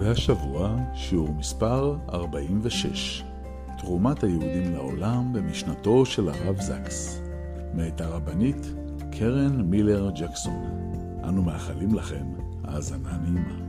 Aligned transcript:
והשבוע 0.00 0.76
שיעור 0.94 1.34
מספר 1.34 1.96
46 2.12 3.22
תרומת 3.78 4.22
היהודים 4.22 4.72
לעולם 4.72 5.32
במשנתו 5.32 6.06
של 6.06 6.28
הרב 6.28 6.60
זקס 6.60 7.22
מאת 7.74 8.00
הרבנית 8.00 8.66
קרן 9.18 9.60
מילר 9.62 10.10
ג'קסון. 10.10 10.66
אנו 11.24 11.42
מאחלים 11.42 11.94
לכם 11.94 12.24
האזנה 12.64 13.16
נעימה. 13.22 13.60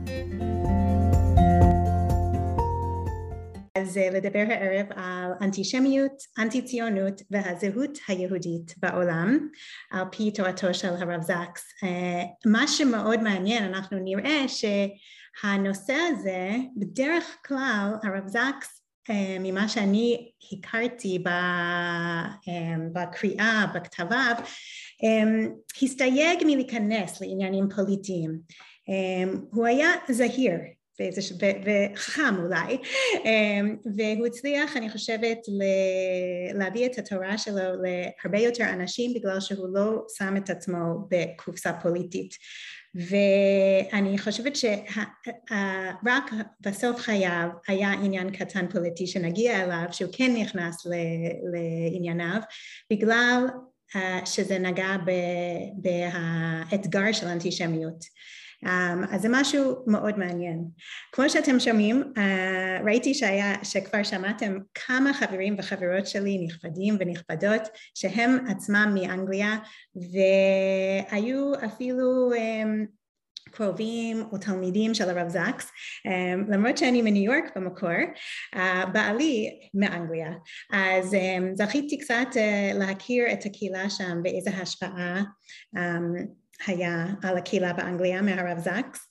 אז 3.74 3.96
לדבר 3.96 4.44
הערב 4.48 4.86
על 4.90 5.32
אנטישמיות, 5.40 6.22
אנטי 6.38 6.62
ציונות 6.62 7.22
והזהות 7.30 7.98
היהודית 8.08 8.74
בעולם 8.78 9.48
על 9.90 10.04
פי 10.12 10.30
תורתו 10.30 10.74
של 10.74 10.88
הרב 10.88 11.22
זקס. 11.22 11.74
מה 12.46 12.68
שמאוד 12.68 13.22
מעניין 13.22 13.64
אנחנו 13.64 13.98
נראה 14.04 14.48
שהנושא 15.40 15.94
הזה 16.10 16.50
בדרך 16.76 17.36
כלל 17.46 17.90
הרב 18.02 18.28
זקס 18.28 18.82
ממה 19.40 19.68
שאני 19.68 20.30
הכרתי 20.52 21.24
בקריאה 22.92 23.66
בכתביו 23.74 24.34
הסתייג 25.82 26.38
מלהיכנס 26.46 27.20
לעניינים 27.20 27.68
פוליטיים. 27.76 28.40
הוא 29.52 29.66
היה 29.66 29.88
זהיר 30.08 30.58
וחכם 31.64 32.34
אולי 32.38 32.78
והוא 33.96 34.26
הצליח 34.26 34.76
אני 34.76 34.90
חושבת 34.90 35.38
להביא 36.54 36.86
את 36.86 36.98
התורה 36.98 37.38
שלו 37.38 37.54
להרבה 37.56 38.38
יותר 38.38 38.64
אנשים 38.64 39.14
בגלל 39.14 39.40
שהוא 39.40 39.68
לא 39.74 40.02
שם 40.16 40.36
את 40.36 40.50
עצמו 40.50 41.08
בקופסה 41.10 41.72
פוליטית 41.72 42.34
ואני 42.94 44.18
חושבת 44.18 44.56
שרק 44.56 46.30
בסוף 46.60 47.00
חייו 47.00 47.48
היה 47.68 47.92
עניין 47.92 48.30
קטן 48.30 48.66
פוליטי 48.70 49.06
שנגיע 49.06 49.64
אליו 49.64 49.84
שהוא 49.92 50.10
כן 50.12 50.34
נכנס 50.36 50.86
לענייניו 51.52 52.40
בגלל 52.92 53.46
שזה 54.24 54.58
נגע 54.58 54.96
באתגר 56.70 57.12
של 57.12 57.26
אנטישמיות 57.26 58.04
אז 59.10 59.22
זה 59.22 59.28
משהו 59.30 59.84
מאוד 59.86 60.18
מעניין. 60.18 60.64
כמו 61.12 61.30
שאתם 61.30 61.60
שומעים 61.60 62.12
ראיתי 62.84 63.14
שהיה, 63.14 63.54
שכבר 63.62 64.02
שמעתם 64.02 64.58
כמה 64.74 65.14
חברים 65.14 65.56
וחברות 65.58 66.06
שלי 66.06 66.46
נכבדים 66.46 66.96
ונכבדות 67.00 67.62
שהם 67.94 68.38
עצמם 68.48 68.94
מאנגליה 68.94 69.56
והיו 69.94 71.52
אפילו 71.64 72.30
קרובים 73.52 74.24
או 74.32 74.38
תלמידים 74.38 74.94
של 74.94 75.08
הרב 75.08 75.28
זקס 75.28 75.70
למרות 76.48 76.78
שאני 76.78 77.02
מניו 77.02 77.32
יורק 77.32 77.56
במקור 77.56 77.90
בעלי 78.92 79.60
מאנגליה 79.74 80.32
אז 80.72 81.16
זכיתי 81.54 81.98
קצת 81.98 82.28
להכיר 82.74 83.24
את 83.32 83.46
הקהילה 83.46 83.90
שם 83.90 84.20
ואיזה 84.24 84.50
השפעה 84.50 85.22
היה 86.66 87.06
על 87.22 87.38
הקהילה 87.38 87.72
באנגליה 87.72 88.22
מהרב 88.22 88.58
זקס 88.58 89.08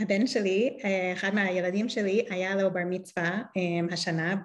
והבן 0.00 0.26
שלי, 0.26 0.78
אחד 1.12 1.34
מהילדים 1.34 1.88
שלי 1.88 2.26
היה 2.30 2.54
לו 2.54 2.72
בר 2.72 2.84
מצווה 2.86 3.42
השנה 3.90 4.36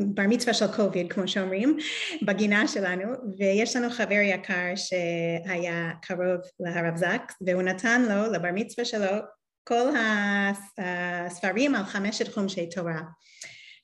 בר 0.00 0.22
מצווה 0.28 0.54
של 0.54 0.66
קוביד 0.76 1.12
כמו 1.12 1.28
שאומרים 1.28 1.76
בגינה 2.22 2.68
שלנו 2.68 3.12
ויש 3.38 3.76
לנו 3.76 3.90
חבר 3.90 4.20
יקר 4.22 4.72
שהיה 4.76 5.92
קרוב 6.02 6.40
להרב 6.60 6.96
זקס 6.96 7.34
והוא 7.46 7.62
נתן 7.62 8.02
לו 8.02 8.32
לבר 8.32 8.48
מצווה 8.54 8.84
שלו 8.84 9.16
כל 9.64 9.88
הספרים 10.78 11.74
על 11.74 11.84
חמשת 11.84 12.34
חומשי 12.34 12.70
תורה 12.70 13.00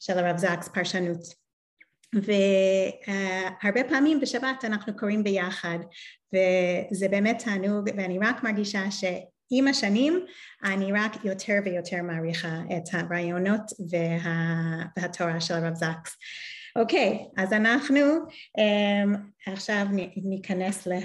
של 0.00 0.18
הרב 0.18 0.36
זקס 0.36 0.68
פרשנות 0.68 1.39
והרבה 2.12 3.84
פעמים 3.88 4.20
בשבת 4.20 4.64
אנחנו 4.64 4.96
קוראים 4.96 5.24
ביחד 5.24 5.78
וזה 6.34 7.08
באמת 7.08 7.42
תענוג 7.44 7.88
ואני 7.96 8.18
רק 8.18 8.44
מרגישה 8.44 8.90
שעם 8.90 9.68
השנים 9.68 10.24
אני 10.64 10.92
רק 10.92 11.24
יותר 11.24 11.58
ויותר 11.64 12.02
מעריכה 12.02 12.60
את 12.76 12.94
הרעיונות 12.94 13.72
וה... 13.90 14.84
והתורה 14.96 15.40
של 15.40 15.54
הרב 15.54 15.74
זקס. 15.74 16.16
אוקיי, 16.76 17.18
okay, 17.18 17.42
אז 17.42 17.52
אנחנו 17.52 18.00
um, 18.58 19.18
עכשיו 19.46 19.86
ניכנס 20.16 20.86
לה... 20.86 20.98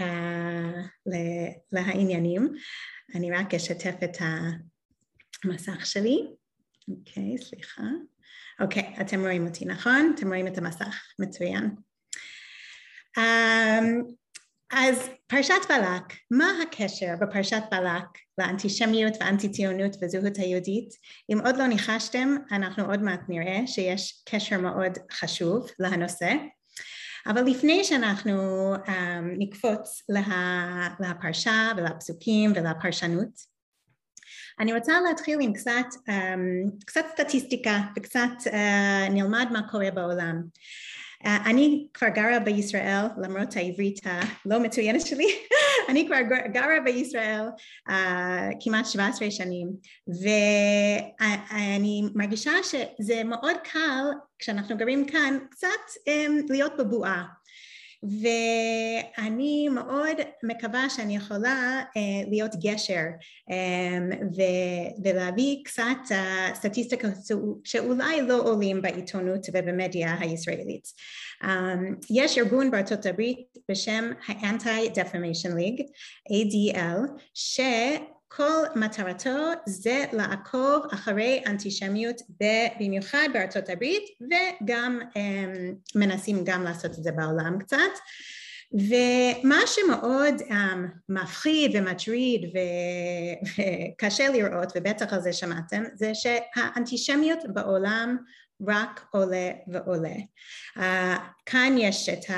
לה... 1.05 1.41
לעניינים. 1.71 2.53
אני 3.15 3.31
רק 3.31 3.53
אשתף 3.53 3.95
את 4.03 4.17
המסך 5.43 5.85
שלי. 5.85 6.27
אוקיי, 6.89 7.35
okay, 7.35 7.43
סליחה. 7.43 7.83
אוקיי, 8.59 8.93
okay, 8.97 9.01
אתם 9.01 9.21
רואים 9.21 9.47
אותי, 9.47 9.65
נכון? 9.65 10.13
אתם 10.15 10.27
רואים 10.27 10.47
את 10.47 10.57
המסך, 10.57 11.03
מצוין. 11.19 11.75
Um, 13.19 14.13
אז 14.71 15.09
פרשת 15.27 15.53
בלק, 15.69 16.13
מה 16.31 16.51
הקשר 16.63 17.13
בפרשת 17.21 17.61
בלק 17.71 18.03
לאנטישמיות 18.37 19.13
ואנטי 19.19 19.49
ציונות 19.49 19.95
וזהות 20.01 20.37
היהודית? 20.37 20.89
אם 21.33 21.39
עוד 21.45 21.57
לא 21.57 21.67
ניחשתם, 21.67 22.35
אנחנו 22.51 22.85
עוד 22.85 23.01
מעט 23.01 23.21
נראה 23.29 23.67
שיש 23.67 24.23
קשר 24.29 24.57
מאוד 24.57 24.91
חשוב 25.11 25.67
לנושא. 25.79 26.33
אבל 27.27 27.41
לפני 27.43 27.83
שאנחנו 27.83 28.73
um, 28.75 28.89
נקפוץ 29.37 30.03
לה, 30.09 30.87
לפרשה 30.99 31.71
ולפסוקים 31.77 32.51
ולפרשנות, 32.55 33.54
אני 34.59 34.73
רוצה 34.73 35.01
להתחיל 35.01 35.39
עם 35.41 35.53
קצת, 35.53 35.85
um, 36.09 36.85
קצת 36.85 37.05
סטטיסטיקה 37.11 37.79
וקצת 37.97 38.29
uh, 38.45 39.11
נלמד 39.11 39.47
מה 39.51 39.69
קורה 39.71 39.91
בעולם. 39.91 40.43
Uh, 41.23 41.27
אני 41.45 41.87
כבר 41.93 42.07
גרה 42.07 42.39
בישראל 42.39 43.05
למרות 43.17 43.55
העברית 43.55 43.99
הלא 44.05 44.59
מצוינת 44.59 45.05
שלי, 45.05 45.27
אני 45.89 46.07
כבר 46.07 46.21
גרה 46.53 46.79
בישראל 46.83 47.45
uh, 47.89 47.93
כמעט 48.59 48.85
17 48.85 49.31
שנים. 49.31 49.67
ואני 50.21 52.03
מרגישה 52.15 52.51
שזה 52.63 53.23
מאוד 53.23 53.55
קל 53.63 54.05
כשאנחנו 54.39 54.77
גרים 54.77 55.05
כאן 55.05 55.37
קצת 55.51 55.67
um, 55.99 56.31
להיות 56.49 56.77
בבועה 56.77 57.23
ואני 58.21 59.69
מאוד 59.69 60.17
מקווה 60.43 60.89
שאני 60.89 61.15
יכולה 61.15 61.83
uh, 61.83 62.29
להיות 62.29 62.51
גשר 62.55 63.05
um, 63.49 64.15
ו- 64.35 65.03
ולהביא 65.03 65.57
קצת 65.65 65.97
uh, 66.09 66.55
סטטיסטיקות 66.55 67.13
שאולי 67.63 68.21
לא 68.21 68.41
עולים 68.41 68.81
בעיתונות 68.81 69.47
ובמדיה 69.53 70.15
הישראלית. 70.19 70.87
Um, 71.43 71.47
יש 72.09 72.37
ארגון 72.37 72.71
בארצות 72.71 73.05
הברית 73.05 73.47
בשם 73.71 74.11
ה-Anti-Defamation 74.27 75.51
League, 75.51 75.83
ADL, 76.31 77.21
ש... 77.33 77.59
כל 78.27 78.63
מטרתו 78.75 79.49
זה 79.65 80.05
לעקוב 80.13 80.85
אחרי 80.93 81.43
אנטישמיות 81.47 82.21
במיוחד 82.79 83.27
בארצות 83.33 83.69
הברית 83.69 84.03
וגם 84.21 84.99
מנסים 85.95 86.41
גם 86.43 86.63
לעשות 86.63 86.91
את 86.91 87.03
זה 87.03 87.11
בעולם 87.11 87.59
קצת 87.59 87.77
ומה 88.73 89.59
שמאוד 89.67 90.41
um, 90.41 90.53
מפחיד 91.09 91.71
ומטריד 91.75 92.41
וקשה 92.53 94.29
לראות 94.29 94.71
ובטח 94.75 95.13
על 95.13 95.21
זה 95.21 95.33
שמעתם 95.33 95.83
זה 95.93 96.11
שהאנטישמיות 96.13 97.39
בעולם 97.53 98.17
רק 98.67 99.05
עולה 99.11 99.51
ועולה. 99.67 100.15
Uh, 100.77 100.81
כאן 101.45 101.75
יש 101.77 102.09
את 102.09 102.29
ה... 102.29 102.35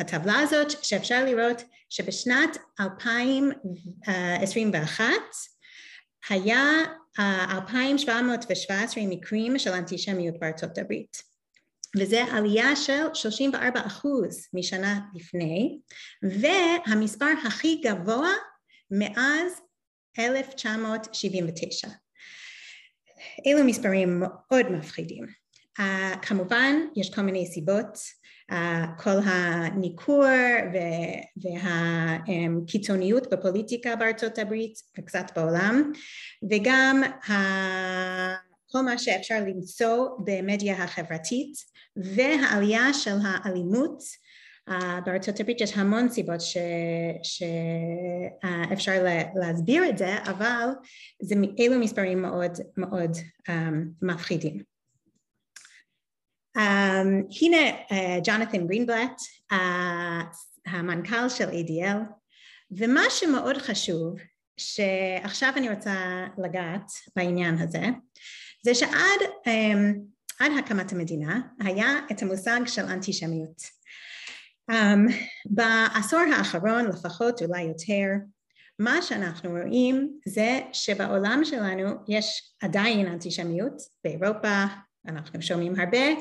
הטבלה 0.00 0.38
הזאת 0.38 0.84
שאפשר 0.84 1.24
לראות 1.24 1.62
שבשנת 1.90 2.56
2021 2.80 5.04
היה 6.30 6.62
2,717 7.18 9.04
מקרים 9.08 9.58
של 9.58 9.70
אנטישמיות 9.70 10.34
בארצות 10.40 10.78
הברית 10.78 11.32
וזה 11.98 12.24
עלייה 12.24 12.76
של 12.76 13.02
34 13.14 13.80
אחוז 13.86 14.48
משנה 14.54 15.00
לפני 15.14 15.78
והמספר 16.22 17.26
הכי 17.46 17.80
גבוה 17.84 18.32
מאז 18.90 19.52
1979. 20.18 21.88
אלו 23.46 23.64
מספרים 23.64 24.20
מאוד 24.20 24.70
מפחידים. 24.70 25.41
Uh, 25.78 25.82
כמובן 26.22 26.76
יש 26.96 27.14
כל 27.14 27.22
מיני 27.22 27.46
סיבות, 27.46 27.98
uh, 28.52 28.54
כל 29.02 29.18
הניכור 29.24 30.24
והקיצוניות 31.36 33.32
בפוליטיקה 33.32 33.96
בארצות 33.96 34.38
הברית 34.38 34.74
וקצת 34.98 35.24
בעולם 35.36 35.92
וגם 36.50 37.02
ה... 37.30 37.32
כל 38.70 38.80
מה 38.80 38.98
שאפשר 38.98 39.44
למצוא 39.46 40.08
במדיה 40.24 40.84
החברתית 40.84 41.52
והעלייה 41.96 42.94
של 42.94 43.16
האלימות 43.24 44.02
uh, 44.70 44.72
בארצות 45.06 45.40
הברית 45.40 45.60
יש 45.60 45.76
המון 45.76 46.08
סיבות 46.08 46.40
שאפשר 47.22 49.04
uh, 49.06 49.38
להסביר 49.40 49.88
את 49.88 49.98
זה 49.98 50.16
אבל 50.22 50.68
זה, 51.22 51.34
אלו 51.60 51.78
מספרים 51.78 52.22
מאוד 52.22 52.52
מאוד 52.76 53.10
um, 53.48 53.52
מפחידים. 54.02 54.58
Um, 54.58 54.71
הנה 56.56 57.56
ג'ונתן 58.24 58.66
גרינבלט, 58.66 59.20
המנכ"ל 60.66 61.28
של 61.28 61.48
ADL, 61.48 61.98
ומה 62.70 63.02
שמאוד 63.10 63.56
חשוב, 63.56 64.16
שעכשיו 64.56 65.52
אני 65.56 65.70
רוצה 65.70 66.26
לגעת 66.38 66.90
בעניין 67.16 67.58
הזה, 67.58 67.82
זה 68.64 68.74
שעד 68.74 69.20
um, 69.46 69.98
עד 70.40 70.52
הקמת 70.58 70.92
המדינה 70.92 71.40
היה 71.60 71.98
את 72.12 72.22
המושג 72.22 72.60
של 72.66 72.82
אנטישמיות. 72.82 73.62
Um, 74.70 75.12
בעשור 75.46 76.20
האחרון 76.36 76.86
לפחות 76.86 77.42
אולי 77.42 77.62
יותר 77.62 78.06
מה 78.78 79.02
שאנחנו 79.02 79.50
רואים 79.50 80.10
זה 80.26 80.60
שבעולם 80.72 81.40
שלנו 81.44 81.90
יש 82.08 82.54
עדיין 82.62 83.06
אנטישמיות 83.06 83.82
באירופה, 84.04 84.64
אנחנו 85.08 85.42
שומעים 85.42 85.80
הרבה, 85.80 86.12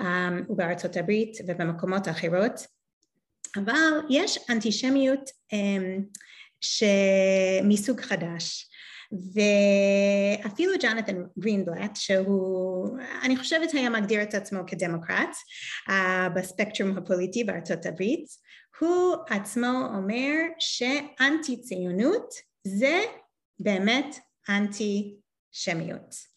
um, 0.00 0.04
ובארצות 0.48 0.96
הברית 0.96 1.36
ובמקומות 1.48 2.08
אחרות, 2.08 2.66
אבל 3.56 4.00
יש 4.10 4.38
אנטישמיות 4.50 5.30
um, 5.54 6.02
מסוג 7.64 8.00
חדש. 8.00 8.66
ואפילו 9.12 10.72
ג'ונתן 10.82 11.22
גרינבלט 11.38 11.96
שהוא 11.96 12.98
אני 13.22 13.36
חושבת 13.36 13.72
היה 13.72 13.90
מגדיר 13.90 14.22
את 14.22 14.34
עצמו 14.34 14.60
כדמוקרט 14.66 15.28
uh, 15.88 15.92
בספקטרום 16.36 16.98
הפוליטי 16.98 17.44
בארצות 17.44 17.86
הברית 17.86 18.26
הוא 18.80 19.16
עצמו 19.28 19.88
אומר 19.94 20.34
שאנטי 20.58 21.60
ציונות 21.60 22.34
זה 22.66 23.00
באמת 23.60 24.16
אנטי 24.48 25.16
שמיות 25.52 26.29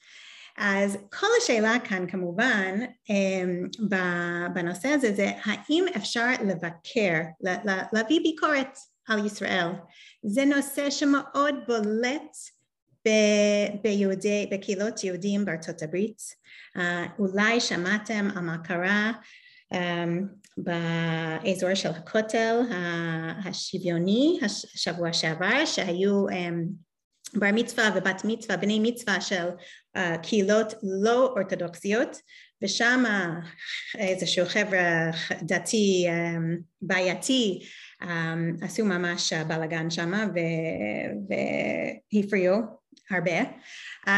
אז 0.58 0.98
כל 1.20 1.28
השאלה 1.42 1.76
כאן 1.84 2.06
כמובן 2.08 2.80
אמ, 3.10 3.68
בנושא 4.54 4.88
הזה 4.88 5.14
זה 5.14 5.32
האם 5.44 5.86
אפשר 5.98 6.28
לבקר, 6.48 7.22
להביא 7.94 8.20
ביקורת 8.24 8.78
על 9.08 9.26
ישראל. 9.26 9.68
זה 10.24 10.46
נושא 10.46 10.90
שמאוד 10.90 11.56
בולט 11.68 12.38
ביהודי, 13.82 14.50
בקהילות 14.52 15.04
יהודים 15.04 15.46
בארצות 15.46 15.82
הברית. 15.82 16.22
אולי 17.20 17.60
שמעתם 17.60 18.28
על 18.36 18.42
מה 18.42 18.58
קרה 18.58 19.12
um, 19.74 19.78
באזור 20.58 21.74
של 21.74 21.90
הכותל 21.90 22.60
השוויוני 23.46 24.40
השבוע 24.44 25.14
שעבר 25.14 25.66
שהיו 25.66 26.30
um, 26.30 26.34
בר 27.34 27.50
מצווה 27.54 27.90
ובת 27.96 28.22
מצווה, 28.26 28.58
בני 28.58 28.80
מצווה 28.80 29.22
של 29.22 29.50
קהילות 30.24 30.74
לא 30.84 31.34
אורתודוקסיות 31.38 32.18
ושם 32.64 33.04
איזשהו 33.98 34.46
חבר'ה 34.46 35.12
דתי 35.42 36.08
um, 36.08 36.62
בעייתי 36.82 37.62
um, 38.04 38.08
עשו 38.62 38.86
ממש 38.86 39.34
בלאגן 39.34 39.90
שם 39.90 40.12
והפריעו 42.14 42.58
הרבה. 43.12 43.42
uh, 44.06 44.10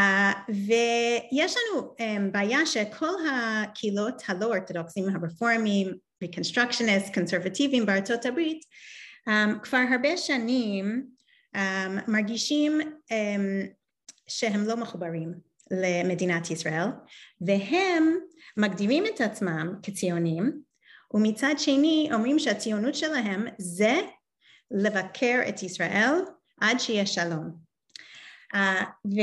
ויש 0.50 1.56
לנו 1.58 1.96
um, 2.00 2.32
בעיה 2.32 2.66
שכל 2.66 3.14
הקהילות 3.32 4.22
הלא 4.28 4.46
אורתודוקסיים 4.46 5.06
הרפורמים, 5.10 5.88
ריקונסטרקשניסט, 6.22 7.14
קונסרבטיביים 7.14 7.86
בארצות 7.86 8.26
הברית 8.26 8.60
כבר 9.64 9.82
הרבה 9.92 10.18
שנים 10.18 11.06
מרגישים 12.08 12.80
שהם 14.28 14.64
לא 14.64 14.78
מחוברים 14.78 15.34
למדינת 15.72 16.52
ישראל 16.52 16.88
והם 17.42 18.16
מגדירים 18.58 19.04
את 19.16 19.22
עצמם 19.22 19.74
כציונים 19.84 20.62
ומצד 21.14 21.54
שני 21.58 22.10
אומרים 22.14 22.40
שהציונות 22.40 22.96
שלהם 22.96 23.46
זה 23.58 23.94
לבקר 24.72 25.42
את 25.50 25.64
ישראל 25.64 26.12
עד 26.62 26.80
שיהיה 26.80 27.06
שלום. 27.06 27.66
uh, 28.56 28.58
ו, 29.06 29.20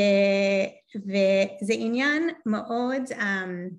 וזה 0.97 1.73
עניין 1.77 2.29
מאוד 2.47 3.03
um, 3.11 3.75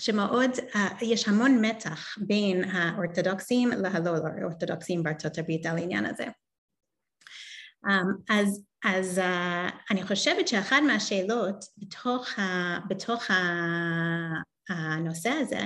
שמאוד, 0.00 0.50
uh, 0.50 0.78
יש 1.02 1.28
המון 1.28 1.64
מתח 1.64 2.18
בין 2.26 2.64
האורתודוקסים 2.64 3.68
להלא 3.68 4.10
אורתודוקסים 4.42 5.02
בארצות 5.02 5.38
הברית 5.38 5.66
על 5.66 5.78
העניין 5.78 6.06
הזה 6.06 6.24
אז, 8.28 8.62
אז 8.84 9.18
uh, 9.18 9.72
אני 9.90 10.02
חושבת 10.02 10.48
שאחת 10.48 10.76
מהשאלות 10.86 11.64
בתוך, 11.78 12.38
ה, 12.38 12.78
בתוך 12.88 13.30
ה, 13.30 13.34
הנושא 14.68 15.30
הזה 15.30 15.60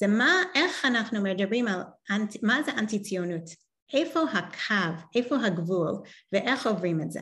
זה 0.00 0.06
מה, 0.06 0.32
איך 0.54 0.84
אנחנו 0.84 1.22
מדברים 1.22 1.68
על, 1.68 1.82
מה 2.42 2.62
זה 2.62 2.72
אנטי 2.72 3.02
ציונות, 3.02 3.44
איפה 3.92 4.20
הקו, 4.22 5.02
איפה 5.14 5.36
הגבול 5.46 5.92
ואיך 6.32 6.66
עוברים 6.66 7.00
את 7.00 7.10
זה. 7.10 7.20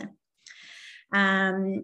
Um, 1.14 1.80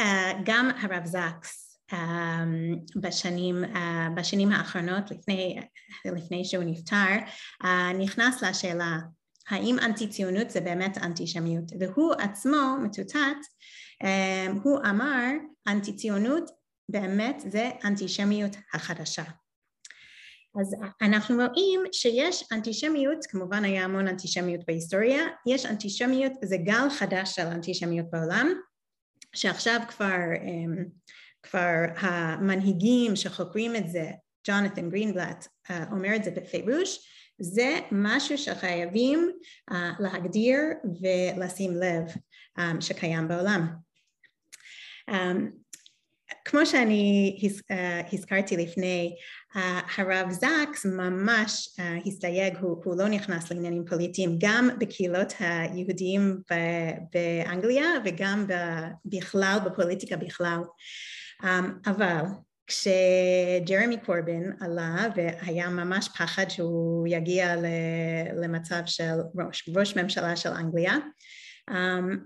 uh, 0.00 0.04
גם 0.44 0.70
הרב 0.80 1.04
זקס 1.04 1.78
um, 1.92 3.00
בשנים, 3.00 3.64
uh, 3.64 3.78
בשנים 4.16 4.52
האחרונות 4.52 5.10
לפני, 5.10 5.60
לפני 6.04 6.44
שהוא 6.44 6.64
נפטר 6.64 7.16
נכנס 7.98 8.42
לשאלה 8.42 8.98
האם 9.50 9.78
אנטי 9.78 10.08
ציונות 10.08 10.50
זה 10.50 10.60
באמת 10.60 10.98
אנטישמיות? 10.98 11.64
והוא 11.80 12.12
עצמו 12.18 12.76
מצוטט 12.82 13.16
אמ, 14.02 14.58
הוא 14.62 14.78
אמר 14.90 15.26
אנטי 15.68 15.96
ציונות 15.96 16.50
באמת 16.88 17.42
זה 17.50 17.70
אנטישמיות 17.84 18.56
החדשה. 18.74 19.24
אז 20.60 20.76
אנחנו 21.02 21.36
רואים 21.36 21.80
שיש 21.92 22.44
אנטישמיות, 22.52 23.26
כמובן 23.26 23.64
היה 23.64 23.84
המון 23.84 24.08
אנטישמיות 24.08 24.60
בהיסטוריה, 24.66 25.26
יש 25.46 25.66
אנטישמיות, 25.66 26.32
זה 26.44 26.56
גל 26.56 26.90
חדש 26.90 27.34
של 27.34 27.46
אנטישמיות 27.46 28.06
בעולם, 28.10 28.48
שעכשיו 29.34 29.80
כבר, 29.88 30.16
אמ, 30.44 30.84
כבר 31.42 31.84
המנהיגים 31.96 33.16
שחוקרים 33.16 33.76
את 33.76 33.88
זה, 33.88 34.10
ג'ונתן 34.46 34.90
גרינבלט 34.90 35.46
אה, 35.70 35.84
אומר 35.90 36.16
את 36.16 36.24
זה 36.24 36.30
בפירוש, 36.30 37.11
זה 37.42 37.78
משהו 37.92 38.38
שחייבים 38.38 39.30
uh, 39.70 39.74
להגדיר 39.98 40.58
ולשים 41.00 41.76
לב 41.76 42.04
um, 42.58 42.80
שקיים 42.80 43.28
בעולם. 43.28 43.66
Um, 45.10 45.14
כמו 46.44 46.66
שאני 46.66 47.38
uh, 47.42 47.74
הזכרתי 48.12 48.56
לפני, 48.56 49.16
uh, 49.54 49.58
הרב 49.96 50.30
זקס 50.30 50.86
ממש 50.86 51.68
uh, 51.78 52.08
הסתייג, 52.08 52.56
הוא, 52.56 52.82
הוא 52.84 52.96
לא 52.96 53.08
נכנס 53.08 53.50
לעניינים 53.50 53.84
פוליטיים 53.84 54.36
גם 54.40 54.68
בקהילות 54.78 55.32
היהודיים 55.38 56.40
באנגליה 57.12 57.86
וגם 58.04 58.46
בכלל, 59.04 59.58
בפוליטיקה 59.64 60.16
בכלל. 60.16 60.60
Um, 61.42 61.46
אבל 61.86 62.22
כשג'רמי 62.72 63.96
קורבין 63.96 64.52
עלה 64.60 65.06
והיה 65.16 65.68
ממש 65.68 66.08
פחד 66.08 66.48
שהוא 66.48 67.06
יגיע 67.08 67.54
למצב 68.34 68.82
של 68.86 69.14
ראש, 69.34 69.70
ראש 69.76 69.96
ממשלה 69.96 70.36
של 70.36 70.48
אנגליה 70.48 70.96
um, 71.70 71.74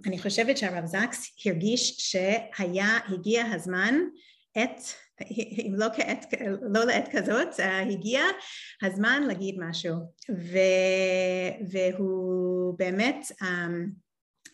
אני 0.07 0.19
חושבת 0.19 0.59
שהרב 0.59 0.87
זקס 0.87 1.37
הרגיש 1.47 1.97
שהיה, 1.99 2.99
הגיע 3.09 3.45
הזמן 3.45 3.95
עת, 4.55 4.81
אם 5.67 5.75
לא, 5.77 5.87
כעת, 5.97 6.35
לא 6.63 6.85
לעת 6.85 7.09
כזאת, 7.13 7.49
uh, 7.61 7.63
הגיע 7.91 8.23
הזמן 8.83 9.23
להגיד 9.23 9.55
משהו. 9.59 9.95
ו, 10.31 10.59
והוא 11.71 12.79
באמת 12.79 13.27
um, 13.43 13.45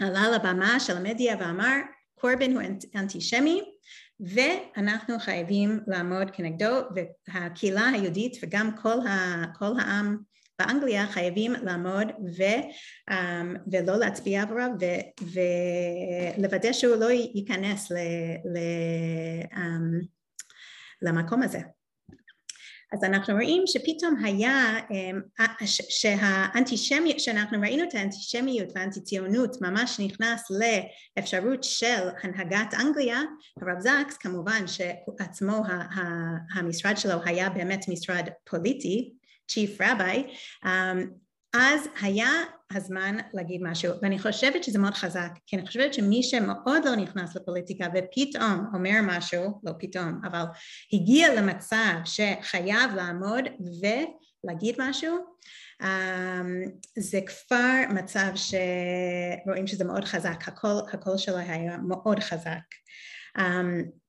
עלה 0.00 0.30
לבמה 0.30 0.80
של 0.80 0.96
המדיה 0.96 1.36
ואמר 1.40 1.76
קורבין 2.14 2.56
הוא 2.56 2.62
אנטישמי 2.94 3.62
ואנחנו 4.22 5.18
חייבים 5.18 5.80
לעמוד 5.86 6.30
כנגדו 6.30 6.80
והקהילה 7.28 7.88
היהודית 7.88 8.36
וגם 8.42 8.76
כל, 8.82 9.06
ה, 9.06 9.44
כל 9.58 9.72
העם 9.78 10.16
באנגליה 10.58 11.06
חייבים 11.06 11.52
לעמוד 11.52 12.08
ו, 12.08 12.42
um, 13.10 13.58
ולא 13.72 13.98
להצביע 13.98 14.42
עבורו 14.42 14.60
ולוודא 16.38 16.72
שהוא 16.72 16.96
לא 16.96 17.10
ייכנס 17.10 17.90
ל, 17.90 17.96
ל, 18.44 18.58
um, 19.52 20.06
למקום 21.02 21.42
הזה. 21.42 21.60
אז 22.92 23.04
אנחנו 23.04 23.34
רואים 23.34 23.62
שפתאום 23.66 24.24
היה 24.24 24.78
שהאנטישמיות, 25.88 27.20
שאנחנו 27.20 27.60
ראינו 27.60 27.84
את 27.84 27.94
האנטישמיות 27.94 28.68
והאנטי 28.74 29.00
ציונות 29.00 29.56
ממש 29.60 30.00
נכנס 30.00 30.42
לאפשרות 30.50 31.64
של 31.64 32.08
הנהגת 32.22 32.74
אנגליה, 32.80 33.20
הרב 33.60 33.80
זקס 33.80 34.16
כמובן 34.16 34.64
שעצמו 34.66 35.62
המשרד 36.54 36.96
שלו 36.96 37.14
היה 37.24 37.50
באמת 37.50 37.84
משרד 37.88 38.28
פוליטי, 38.44 39.12
chief 39.52 39.80
rabbi, 39.80 40.32
אז 41.54 41.88
היה 42.00 42.30
הזמן 42.74 43.16
להגיד 43.34 43.60
משהו, 43.62 43.92
ואני 44.02 44.18
חושבת 44.18 44.64
שזה 44.64 44.78
מאוד 44.78 44.94
חזק, 44.94 45.30
כי 45.46 45.56
אני 45.56 45.66
חושבת 45.66 45.94
שמי 45.94 46.22
שמאוד 46.22 46.84
לא 46.84 46.96
נכנס 46.96 47.36
לפוליטיקה 47.36 47.86
ופתאום 47.94 48.66
אומר 48.74 49.00
משהו, 49.02 49.60
לא 49.64 49.72
פתאום, 49.78 50.20
אבל 50.24 50.42
הגיע 50.92 51.34
למצב 51.34 51.94
שחייב 52.04 52.94
לעמוד 52.96 53.44
ולהגיד 54.44 54.74
משהו, 54.78 55.18
um, 55.82 55.86
זה 56.98 57.20
כבר 57.26 57.94
מצב 57.94 58.32
שרואים 58.34 59.66
שזה 59.66 59.84
מאוד 59.84 60.04
חזק, 60.04 60.48
הקול, 60.48 60.82
הקול 60.92 61.18
שלו 61.18 61.36
היה 61.36 61.76
מאוד 61.76 62.20
חזק. 62.20 62.62
Um, 63.38 64.01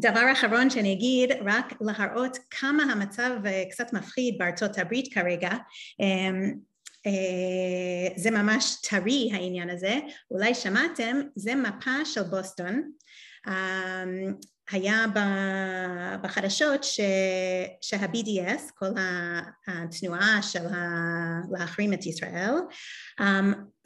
דבר 0.00 0.32
אחרון 0.32 0.70
שאני 0.70 0.92
אגיד, 0.92 1.30
רק 1.46 1.72
להראות 1.80 2.38
כמה 2.50 2.82
המצב 2.82 3.30
קצת 3.70 3.92
מפחיד 3.92 4.34
בארצות 4.38 4.78
הברית 4.78 5.14
כרגע, 5.14 5.50
זה 8.16 8.30
ממש 8.30 8.76
טרי 8.90 9.30
העניין 9.32 9.70
הזה, 9.70 9.94
אולי 10.30 10.54
שמעתם, 10.54 11.20
זה 11.36 11.54
מפה 11.54 12.04
של 12.04 12.22
בוסטון, 12.22 12.90
היה 14.70 15.04
בחדשות 16.22 16.84
שה-BDS, 17.80 18.72
כל 18.74 18.86
התנועה 19.66 20.42
של 20.42 20.66
להחרים 21.52 21.92
את 21.92 22.06
ישראל, 22.06 22.54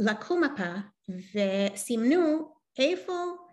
לקחו 0.00 0.40
מפה 0.40 0.72
וסימנו 1.08 2.52
איפה 2.78 3.12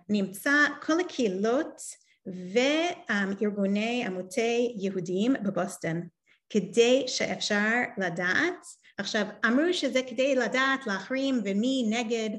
נמצא 0.09 0.51
כל 0.81 0.99
הקהילות 0.99 1.81
וארגוני 2.27 4.05
עמותי 4.05 4.75
יהודיים 4.77 5.33
בבוסטון 5.43 6.01
כדי 6.49 7.03
שאפשר 7.07 7.81
לדעת 7.97 8.65
עכשיו 8.97 9.25
אמרו 9.45 9.73
שזה 9.73 10.01
כדי 10.07 10.35
לדעת 10.35 10.87
להחרים 10.87 11.41
ומי 11.45 11.85
נגד 11.89 12.29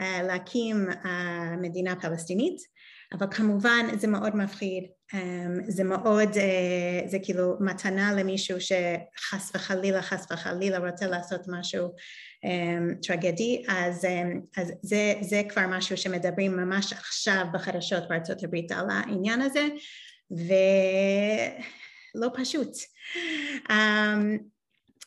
uh, 0.00 0.02
להקים 0.22 0.86
uh, 0.90 1.06
מדינה 1.60 2.00
פלסטינית 2.00 2.56
אבל 3.14 3.26
כמובן 3.30 3.86
זה 3.98 4.06
מאוד 4.06 4.36
מפחיד. 4.36 4.84
um, 5.12 5.16
זה 5.68 5.84
מאוד 5.84 6.28
uh, 6.28 7.08
זה 7.08 7.18
כאילו 7.22 7.56
מתנה 7.60 8.12
למישהו 8.12 8.56
שחס 8.60 9.52
וחלילה 9.54 10.02
חס 10.02 10.26
וחלילה 10.30 10.78
רוצה 10.78 11.06
לעשות 11.06 11.40
משהו 11.48 11.88
um, 12.44 13.06
טרגדי. 13.06 13.64
אז, 13.68 14.04
um, 14.04 14.08
אז 14.56 14.72
זה, 14.82 15.14
זה 15.20 15.42
כבר 15.48 15.66
משהו 15.68 15.96
שמדברים 15.96 16.56
ממש 16.56 16.92
עכשיו 16.92 17.44
בחדשות 17.52 18.08
בארצות 18.08 18.44
הברית 18.44 18.72
על 18.72 18.90
העניין 18.90 19.40
הזה 19.40 19.66
ולא 20.30 22.28
פשוט. 22.34 22.70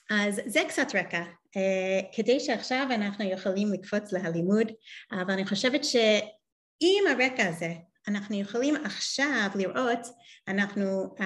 אז 0.09 0.41
זה 0.45 0.59
קצת 0.67 0.87
רקע, 0.95 1.23
uh, 1.23 2.15
כדי 2.15 2.39
שעכשיו 2.39 2.87
אנחנו 2.91 3.25
יכולים 3.25 3.73
לקפוץ 3.73 4.11
להלימוד, 4.11 4.71
אבל 5.11 5.31
אני 5.31 5.45
חושבת 5.45 5.83
שעם 5.83 7.07
הרקע 7.09 7.47
הזה 7.47 7.73
אנחנו 8.07 8.35
יכולים 8.35 8.75
עכשיו 8.75 9.49
לראות, 9.55 9.99
אנחנו 10.47 11.15
uh, 11.17 11.23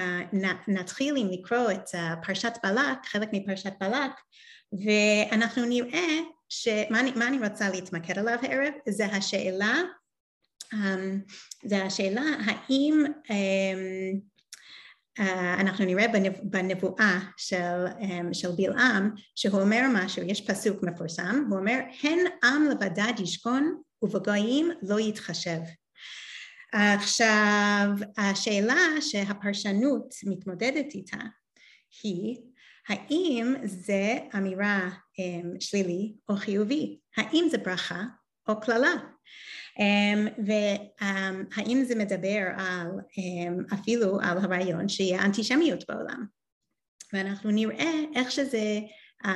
נתחיל 0.67 1.15
לקרוא 1.31 1.71
את 1.71 1.87
uh, 1.87 2.25
פרשת 2.25 2.53
בלק, 2.63 3.05
חלק 3.05 3.29
מפרשת 3.33 3.73
בלק, 3.79 4.11
ואנחנו 4.85 5.65
נראה 5.65 6.19
שמה 6.49 6.99
אני, 6.99 7.11
אני 7.11 7.47
רוצה 7.47 7.69
להתמקד 7.69 8.19
עליו 8.19 8.37
הערב 8.41 8.73
זה 8.89 9.05
השאלה, 9.05 9.81
um, 10.73 11.33
זה 11.63 11.83
השאלה 11.83 12.23
האם 12.45 13.03
um, 13.05 13.31
uh, 15.19 15.59
אנחנו 15.59 15.85
נראה 15.85 16.05
בנבואה 16.43 17.19
של, 17.37 17.85
um, 17.99 18.33
של 18.33 18.51
בלעם 18.51 19.11
שהוא 19.35 19.61
אומר 19.61 19.81
משהו, 19.93 20.23
יש 20.23 20.41
פסוק 20.41 20.83
מפורסם, 20.83 21.45
הוא 21.49 21.59
אומר 21.59 21.79
הן 22.03 22.19
עם 22.43 22.69
לבדד 22.69 23.13
ישכון 23.19 23.81
ובגויים 24.01 24.71
לא 24.81 24.99
יתחשב. 24.99 25.59
עכשיו 26.73 27.89
השאלה 28.17 29.01
שהפרשנות 29.01 30.13
מתמודדת 30.23 30.93
איתה 30.93 31.17
היא 32.03 32.37
האם 32.87 33.55
זה 33.63 34.17
אמירה 34.37 34.89
um, 34.89 35.45
שלילי 35.59 36.13
או 36.29 36.35
חיובי, 36.35 36.99
האם 37.17 37.45
זה 37.51 37.57
ברכה 37.57 38.03
או 38.47 38.61
קללה? 38.61 38.93
Um, 39.77 40.41
והאם 40.45 41.83
זה 41.83 41.95
מדבר 41.95 42.47
על 42.57 42.87
um, 42.89 43.73
אפילו 43.73 44.19
על 44.21 44.37
הרעיון 44.37 44.89
שיהיה 44.89 45.25
אנטישמיות 45.25 45.83
בעולם? 45.89 46.25
ואנחנו 47.13 47.51
נראה 47.51 47.93
איך 48.15 48.31
שזה 48.31 48.79
um, 49.25 49.29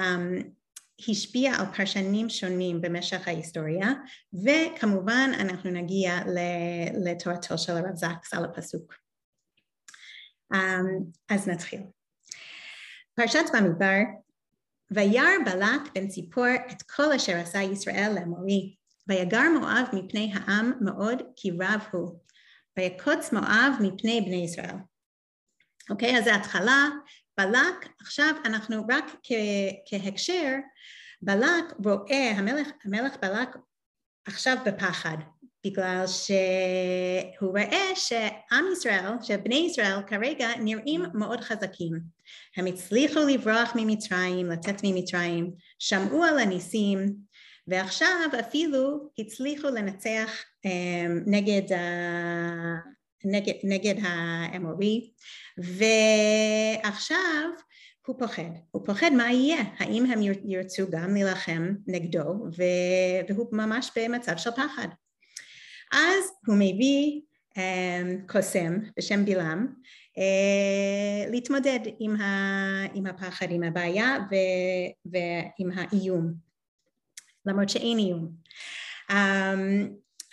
השפיע 1.00 1.56
על 1.56 1.66
פרשנים 1.78 2.30
שונים 2.30 2.82
במשך 2.82 3.28
ההיסטוריה 3.28 3.94
וכמובן 4.46 5.32
אנחנו 5.40 5.72
נגיע 5.72 6.14
לתורתו 7.06 7.58
של 7.58 7.72
הרב 7.72 7.96
זקס 7.96 8.34
על 8.34 8.46
הפסוק. 8.46 8.94
um, 10.54 11.04
אז 11.30 11.48
נתחיל. 11.48 11.82
פרשת 13.16 13.46
במדבר 13.54 14.00
וירא 14.92 15.30
בלק 15.46 15.82
בן 15.96 16.08
ציפור 16.08 16.46
את 16.72 16.82
כל 16.82 17.14
אשר 17.16 17.38
עשה 17.38 17.62
ישראל 17.62 18.12
לאמורי 18.16 18.76
ויגר 19.08 19.44
מואב 19.60 19.88
מפני 19.94 20.34
העם 20.36 20.72
מאוד 20.82 21.22
כי 21.36 21.52
רב 21.52 21.82
הוא, 21.92 22.20
ויקוץ 22.78 23.34
מואב 23.34 23.74
מפני 23.82 24.22
בני 24.22 24.46
ישראל. 24.46 24.76
אוקיי, 25.90 26.18
אז 26.18 26.24
זה 26.24 26.36
התחלה, 26.36 26.90
בלק, 27.38 27.90
עכשיו 28.02 28.36
אנחנו 28.46 28.86
רק 28.90 29.06
כהקשר, 29.86 30.56
בלק 31.22 31.66
רואה, 31.86 32.32
המלך, 32.38 32.68
המלך 32.86 33.14
בלק 33.22 33.50
עכשיו 34.28 34.58
בפחד, 34.66 35.18
בגלל 35.66 36.04
שהוא 36.08 37.50
רואה 37.50 37.96
שעם 37.96 38.66
ישראל, 38.74 39.12
שבני 39.22 39.68
ישראל 39.70 40.02
כרגע 40.08 40.50
נראים 40.60 41.04
מאוד 41.14 41.42
חזקים. 41.42 42.00
הם 42.58 42.66
הצליחו 42.66 43.20
לברוח 43.20 43.72
ממצרים, 43.76 44.50
לצאת 44.50 44.76
ממצרים, 44.84 45.52
שמעו 45.80 46.24
על 46.24 46.40
הניסים, 46.40 47.16
ועכשיו 47.68 48.30
אפילו 48.40 49.10
הצליחו 49.20 49.68
לנצח 49.68 50.44
um, 50.68 50.70
נגד, 51.26 51.78
נגד, 53.26 53.54
נגד 53.64 53.96
האמורי 54.04 55.12
ועכשיו 55.58 57.50
הוא 58.06 58.20
פוחד, 58.20 58.52
הוא 58.72 58.86
פוחד 58.86 59.12
מה 59.18 59.32
יהיה, 59.32 59.64
האם 59.78 60.06
הם 60.06 60.20
ירצו 60.46 60.84
גם 60.90 61.14
להילחם 61.14 61.74
נגדו? 61.88 62.46
והוא 63.30 63.48
ממש 63.52 63.92
במצב 63.96 64.38
של 64.38 64.52
פחד. 64.52 64.88
אז 65.92 66.32
הוא 66.48 66.56
מביא 66.56 67.22
um, 67.52 68.32
קוסם 68.32 68.80
בשם 68.98 69.26
בלעם 69.26 69.68
uh, 70.18 71.32
להתמודד 71.32 71.80
עם, 72.00 72.22
ה, 72.22 72.86
עם 72.94 73.06
הפחד, 73.06 73.48
עם 73.52 73.64
הבעיה 73.64 74.18
ו, 74.32 74.36
ועם 75.06 75.72
האיום. 75.76 76.34
למרות 77.46 77.70
שאין 77.70 77.98
איום, 77.98 78.32
um, 79.12 79.14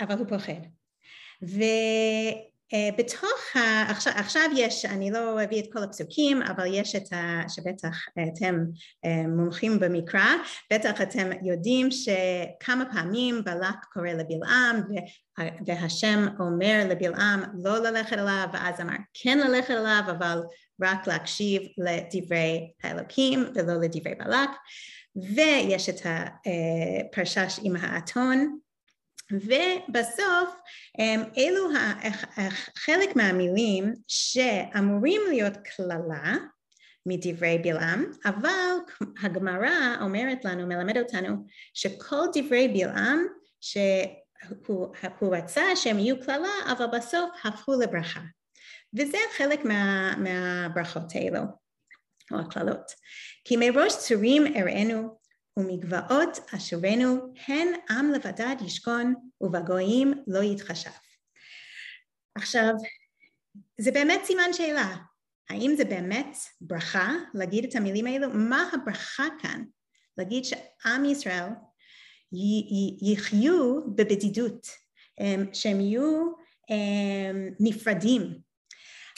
אבל 0.00 0.18
הוא 0.18 0.26
פוחד. 0.28 0.60
ובתוך, 2.74 3.56
ה... 3.56 3.90
עכשיו, 3.90 4.12
עכשיו 4.16 4.42
יש, 4.56 4.84
אני 4.84 5.10
לא 5.10 5.44
אביא 5.44 5.62
את 5.62 5.72
כל 5.72 5.82
הפסוקים, 5.82 6.42
אבל 6.42 6.64
יש 6.74 6.96
את 6.96 7.12
ה... 7.12 7.42
שבטח 7.48 7.96
אתם 8.14 8.64
אה, 9.04 9.26
מומחים 9.28 9.80
במקרא, 9.80 10.26
בטח 10.72 11.00
אתם 11.02 11.30
יודעים 11.42 11.88
שכמה 11.90 12.84
פעמים 12.92 13.44
בלק 13.44 13.84
קורא 13.92 14.08
לבלעם 14.08 14.82
והשם 15.66 16.26
אומר 16.40 16.86
לבלעם 16.88 17.42
לא 17.64 17.78
ללכת 17.78 18.12
אליו 18.12 18.46
ואז 18.52 18.80
אמר 18.80 18.96
כן 19.14 19.38
ללכת 19.38 19.70
אליו 19.70 20.02
אבל 20.06 20.42
רק 20.82 21.06
להקשיב 21.06 21.62
לדברי 21.78 22.70
האלוקים 22.82 23.44
ולא 23.54 23.74
לדברי 23.74 24.14
בלק. 24.14 24.50
ויש 25.16 25.88
את 25.88 26.00
הפרשש 26.04 27.60
עם 27.62 27.76
האתון 27.76 28.58
ובסוף 29.32 30.54
אלו 31.38 31.68
חלק 32.76 33.16
מהמילים 33.16 33.92
שאמורים 34.08 35.20
להיות 35.28 35.56
קללה 35.56 36.36
מדברי 37.06 37.58
בלעם, 37.58 38.04
אבל 38.24 38.76
הגמרא 39.22 39.94
אומרת 40.00 40.44
לנו, 40.44 40.66
מלמד 40.66 40.98
אותנו, 40.98 41.46
שכל 41.74 42.24
דברי 42.34 42.68
בלעם 42.68 43.26
שהוא 43.60 45.36
רצה 45.36 45.62
שהם 45.76 45.98
יהיו 45.98 46.20
קללה, 46.20 46.72
אבל 46.72 46.86
בסוף 46.86 47.30
הפכו 47.44 47.72
לברכה. 47.80 48.20
וזה 48.94 49.18
חלק 49.36 49.64
מה, 49.64 50.14
מהברכות 50.16 51.12
האלו, 51.14 51.42
או 52.32 52.38
הקללות. 52.38 52.92
כי 53.44 53.56
מראש 53.56 53.98
צורים 53.98 54.46
אראנו 54.56 55.18
ומגבעות 55.56 56.38
אשורנו, 56.54 57.34
הן 57.46 57.68
עם 57.90 58.10
לבדד 58.12 58.56
ישכון 58.66 59.14
ובגויים 59.40 60.12
לא 60.26 60.42
יתחשב. 60.42 60.90
עכשיו, 62.34 62.72
זה 63.80 63.92
באמת 63.92 64.20
סימן 64.24 64.52
שאלה, 64.52 64.96
האם 65.50 65.74
זה 65.76 65.84
באמת 65.84 66.36
ברכה 66.60 67.12
להגיד 67.34 67.64
את 67.64 67.74
המילים 67.74 68.06
האלו? 68.06 68.28
מה 68.30 68.70
הברכה 68.72 69.26
כאן? 69.42 69.64
להגיד 70.18 70.44
שעם 70.44 71.04
ישראל 71.04 71.48
יחיו 73.02 73.80
בבדידות, 73.96 74.66
אמ, 75.20 75.44
שהם 75.52 75.80
יהיו 75.80 76.32
אמ, 76.70 77.48
נפרדים. 77.60 78.38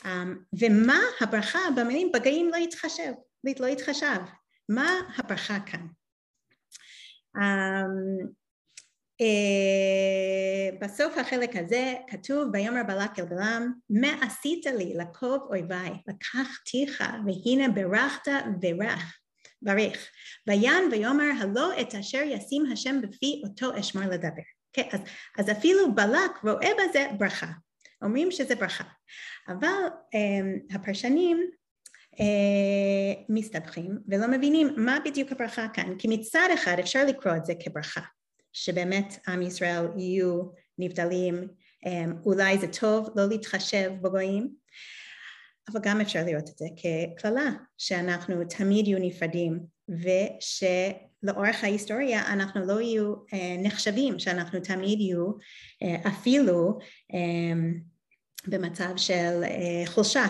אמ, 0.04 0.36
ומה 0.60 1.00
הברכה 1.20 1.58
במילים 1.76 2.12
בגאים 2.12 2.48
לא 2.48 2.56
יתחשב, 2.56 3.12
לא 3.60 3.66
יתחשב, 3.66 4.20
מה 4.68 5.00
הברכה 5.16 5.60
כאן? 5.60 5.86
Uh, 7.36 9.24
בסוף 10.80 11.18
החלק 11.18 11.56
הזה 11.56 11.94
כתוב 12.08 12.48
ויאמר 12.52 12.82
בלק 12.86 13.18
אל 13.18 13.24
בלעם 13.24 13.72
מה 13.90 14.08
עשית 14.22 14.66
לי? 14.66 14.94
לקוב 14.96 15.46
אויביי 15.50 15.90
לקחתיך 16.08 17.04
והנה 17.26 17.68
ברכת 17.68 18.32
ברך 18.60 19.18
ברך. 19.62 20.10
ויען 20.46 20.84
ויאמר 20.90 21.30
הלא 21.40 21.80
את 21.80 21.94
אשר 21.94 22.22
ישים 22.24 22.64
השם 22.72 23.00
בפי 23.02 23.42
אותו 23.44 23.80
אשמור 23.80 24.04
לדבר. 24.04 24.42
okay, 24.78 24.88
אז, 24.92 25.00
אז 25.38 25.50
אפילו 25.50 25.94
בלק 25.94 26.30
רואה 26.42 26.70
בזה 26.78 27.08
ברכה. 27.18 27.46
אומרים 28.02 28.30
שזה 28.30 28.54
ברכה. 28.54 28.84
אבל 29.48 29.88
um, 30.14 30.74
הפרשנים 30.74 31.50
uh, 32.14 33.24
מסתבכים 33.28 33.98
ולא 34.08 34.28
מבינים 34.28 34.68
מה 34.76 34.98
בדיוק 35.04 35.32
הברכה 35.32 35.68
כאן 35.68 35.98
כי 35.98 36.08
מצד 36.08 36.48
אחד 36.54 36.76
אפשר 36.80 37.04
לקרוא 37.04 37.36
את 37.36 37.44
זה 37.44 37.52
כברכה 37.60 38.00
שבאמת 38.54 39.18
עם 39.28 39.42
ישראל 39.42 39.86
יהיו 39.96 40.42
נבדלים, 40.78 41.48
אמ, 41.86 42.12
אולי 42.24 42.58
זה 42.58 42.66
טוב 42.80 43.10
לא 43.16 43.28
להתחשב 43.28 43.92
בגויים, 44.02 44.54
אבל 45.72 45.80
גם 45.82 46.00
אפשר 46.00 46.22
לראות 46.26 46.48
את 46.48 46.58
זה 46.58 46.66
כקללה, 46.76 47.50
שאנחנו 47.78 48.44
תמיד 48.44 48.86
יהיו 48.86 48.98
נפרדים 48.98 49.60
ושלאורך 49.88 51.64
ההיסטוריה 51.64 52.32
אנחנו 52.32 52.66
לא 52.66 52.80
יהיו 52.80 53.14
אה, 53.32 53.56
נחשבים, 53.58 54.18
שאנחנו 54.18 54.60
תמיד 54.60 55.00
יהיו 55.00 55.32
אה, 55.82 56.08
אפילו 56.08 56.78
אמ, 57.14 57.80
במצב 58.46 58.96
של 58.96 59.44
אה, 59.44 59.86
חולשה. 59.86 60.24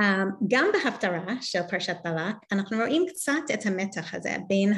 אמ, 0.00 0.30
גם 0.48 0.66
בהפטרה 0.72 1.34
של 1.40 1.62
פרשת 1.70 1.96
בלק 2.04 2.36
אנחנו 2.52 2.76
רואים 2.76 3.04
קצת 3.08 3.32
את 3.54 3.66
המתח 3.66 4.14
הזה 4.14 4.36
בין. 4.48 4.72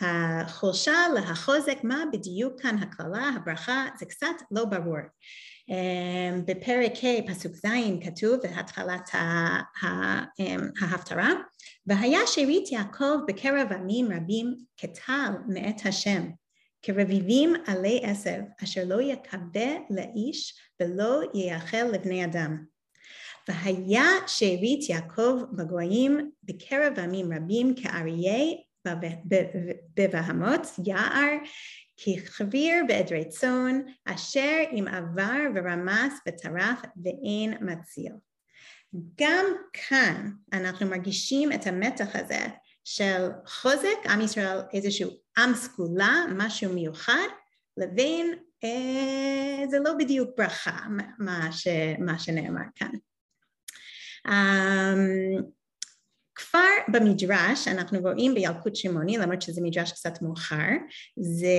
החולשה 0.00 0.92
להחוזק, 1.14 1.78
מה 1.82 2.04
בדיוק 2.12 2.60
כאן 2.60 2.78
הקללה, 2.78 3.30
הברכה, 3.36 3.86
זה 3.98 4.06
קצת 4.06 4.26
לא 4.50 4.64
ברור. 4.64 4.98
אמ, 5.68 6.44
בפרק 6.46 6.92
ה' 7.04 7.32
פסוק 7.32 7.52
ז' 7.52 7.66
כתוב 8.04 8.36
בהתחלת 8.42 9.10
אמ, 9.14 10.70
ההפטרה 10.80 11.30
והיה 11.86 12.20
שארית 12.26 12.72
יעקב 12.72 13.18
בקרב 13.28 13.72
עמים 13.72 14.08
רבים 14.12 14.56
כטל 14.76 15.30
מאת 15.48 15.86
השם 15.86 16.30
כרביבים 16.82 17.54
עלי 17.66 18.00
עשב 18.04 18.40
אשר 18.64 18.82
לא 18.86 19.00
יקווה 19.00 19.76
לאיש 19.90 20.54
ולא 20.80 21.22
ייחל 21.34 21.90
לבני 21.92 22.24
אדם 22.24 22.75
והיה 23.48 24.06
שארית 24.26 24.88
יעקב 24.88 25.42
בגויים 25.52 26.30
בקרב 26.42 26.98
עמים 26.98 27.32
רבים 27.32 27.74
כאריה 27.74 28.56
בבהמות 29.96 30.66
יער 30.84 31.36
כחביר 31.96 32.74
בעדרי 32.88 33.28
צאן 33.28 33.80
אשר 34.04 34.56
אם 34.72 34.84
עבר 34.88 35.38
ורמס 35.54 36.12
וטרף 36.28 36.80
ואין 37.04 37.54
מציל. 37.60 38.12
גם 39.20 39.44
כאן 39.72 40.30
אנחנו 40.52 40.86
מרגישים 40.86 41.52
את 41.52 41.66
המתח 41.66 42.16
הזה 42.16 42.46
של 42.84 43.28
חוזק, 43.46 44.06
עם 44.08 44.20
ישראל 44.20 44.58
איזשהו 44.72 45.10
עם 45.38 45.54
סגולה, 45.54 46.24
משהו 46.36 46.72
מיוחד, 46.72 47.26
לבין 47.76 48.34
אה, 48.64 49.64
זה 49.70 49.78
לא 49.78 49.92
בדיוק 49.98 50.30
ברכה 50.36 50.86
מה, 51.18 51.52
ש, 51.52 51.68
מה 51.98 52.18
שנאמר 52.18 52.64
כאן. 52.74 52.90
Um, 54.26 55.42
כבר 56.34 56.68
במדרש 56.88 57.68
אנחנו 57.68 57.98
רואים 57.98 58.34
בילקוט 58.34 58.76
שמעוני 58.76 59.18
למרות 59.18 59.42
שזה 59.42 59.60
מדרש 59.64 59.92
קצת 59.92 60.22
מאוחר 60.22 60.68
זה 61.20 61.56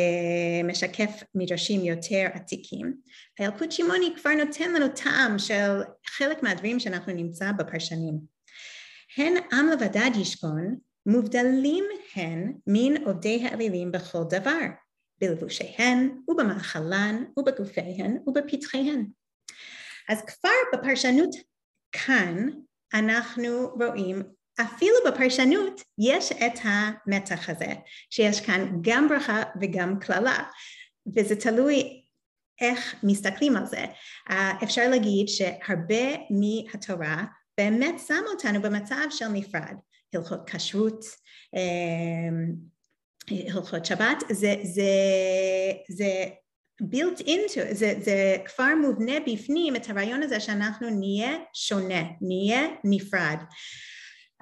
משקף 0.63 1.23
מדרשים 1.36 1.86
יותר 1.86 2.27
עתיקים. 2.34 2.93
הילקוט 3.39 3.71
שמעוני 3.71 4.13
כבר 4.21 4.32
נותן 4.45 4.73
לנו 4.73 4.88
טעם 4.88 5.39
של 5.39 5.82
חלק 6.06 6.43
מהדברים 6.43 6.80
שאנחנו 6.80 7.13
נמצא 7.13 7.51
בפרשנים. 7.51 8.19
הן 9.17 9.34
עם 9.53 9.67
לבדד 9.67 10.12
ישכון 10.21 10.75
מובדלים 11.06 11.86
הן 12.15 12.53
מן 12.67 13.03
עובדי 13.03 13.43
האלילים 13.45 13.91
בכל 13.91 14.23
דבר 14.30 14.62
בלבושיהן 15.21 16.21
ובמאכלן 16.27 17.23
ובגופיהן 17.38 18.17
ובפתחיהן. 18.27 19.06
אז 20.10 20.21
כבר 20.21 20.49
בפרשנות 20.73 21.36
כאן 21.91 22.50
אנחנו 22.93 23.69
רואים 23.69 24.23
אפילו 24.62 24.95
בפרשנות 25.08 25.82
יש 25.97 26.32
את 26.32 26.60
המתח 26.63 27.50
הזה, 27.50 27.73
שיש 28.10 28.41
כאן 28.41 28.78
גם 28.82 29.10
ברכה 29.10 29.43
וגם 29.62 30.00
קללה, 30.00 30.43
וזה 31.15 31.36
תלוי 31.36 32.04
איך 32.62 32.95
מסתכלים 33.04 33.58
על 33.58 33.65
זה. 33.65 33.86
אפשר 34.63 34.89
להגיד 34.89 35.28
שהרבה 35.28 36.15
מהתורה 36.30 37.23
באמת 37.58 37.95
שם 38.08 38.23
אותנו 38.34 38.62
במצב 38.62 39.06
של 39.10 39.28
נפרד, 39.28 39.76
הלכות 40.13 40.50
כשרות, 40.50 41.06
אמ, 41.56 42.54
הלכות 43.30 43.86
שבת, 43.86 44.23
זה, 44.32 44.56
זה, 44.63 44.91
זה 45.89 46.26
built 46.83 47.21
into, 47.21 47.73
זה, 47.73 47.93
זה 47.99 48.37
כבר 48.45 48.75
מובנה 48.81 49.13
בפנים 49.27 49.75
את 49.75 49.89
הרעיון 49.89 50.23
הזה 50.23 50.39
שאנחנו 50.39 50.89
נהיה 50.89 51.37
שונה, 51.53 52.03
נהיה 52.21 52.67
נפרד. 52.83 53.37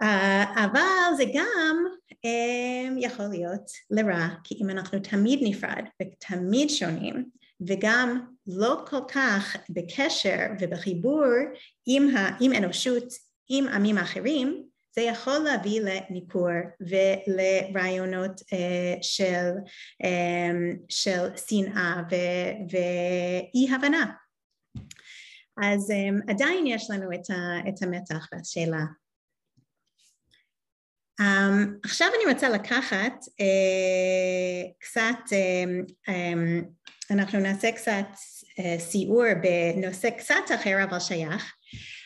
אה, 0.02 0.66
אבל 0.66 1.16
זה 1.18 1.24
גם 1.34 1.86
אה, 2.26 2.90
יכול 2.98 3.26
להיות 3.26 3.72
לרע, 3.92 4.28
כי 4.44 4.56
אם 4.62 4.70
אנחנו 4.70 5.00
תמיד 5.00 5.40
נפרד 5.44 5.84
ותמיד 6.02 6.70
שונים 6.70 7.26
וגם 7.68 8.26
לא 8.48 8.84
כל 8.88 9.00
כך 9.08 9.56
בקשר 9.70 10.40
ובחיבור 10.60 11.26
עם, 11.86 12.16
ה, 12.16 12.38
עם 12.42 12.54
אנושות, 12.54 13.14
עם 13.50 13.68
עמים 13.68 13.98
אחרים, 13.98 14.64
זה 14.96 15.02
יכול 15.02 15.38
להביא 15.38 15.82
לניכור 15.82 16.50
ולרעיונות 16.80 18.40
uh, 18.40 18.98
של, 19.02 19.52
um, 20.04 20.78
של 20.90 21.38
שנאה 21.48 22.02
ואי 22.72 23.76
הבנה. 23.76 24.12
אז 25.64 25.92
um, 25.92 26.32
עדיין 26.32 26.68
יש 26.68 26.90
לנו 26.90 27.14
את, 27.14 27.30
ה, 27.30 27.70
את 27.70 27.84
המתח 27.84 28.28
והשאלה 28.32 28.86
Um, 31.22 31.80
עכשיו 31.84 32.08
אני 32.08 32.34
רוצה 32.34 32.50
לקחת 32.50 33.14
uh, 33.24 34.74
קצת, 34.80 35.20
um, 35.30 35.92
um, 36.10 36.66
אנחנו 37.12 37.40
נעשה 37.40 37.72
קצת 37.72 38.06
uh, 38.14 38.80
סיור 38.80 39.24
בנושא 39.42 40.10
קצת 40.10 40.44
אחר 40.56 40.84
אבל 40.84 41.00
שייך. 41.00 41.54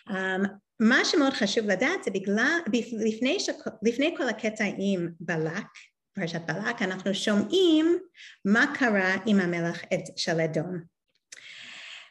Um, 0.09 0.47
מה 0.79 1.05
שמאוד 1.05 1.33
חשוב 1.33 1.65
לדעת 1.65 2.03
זה 2.03 2.11
בגלל, 2.11 2.59
לפני, 2.91 3.39
שק, 3.39 3.55
לפני 3.83 4.13
כל 4.17 4.29
הקטע 4.29 4.65
עם 4.77 5.09
בלק, 5.19 5.65
פרשת 6.13 6.41
בלק, 6.41 6.81
אנחנו 6.81 7.13
שומעים 7.13 7.97
מה 8.45 8.73
קרה 8.79 9.15
עם 9.25 9.39
המלך 9.39 9.81
של 10.15 10.41
אדום. 10.41 10.79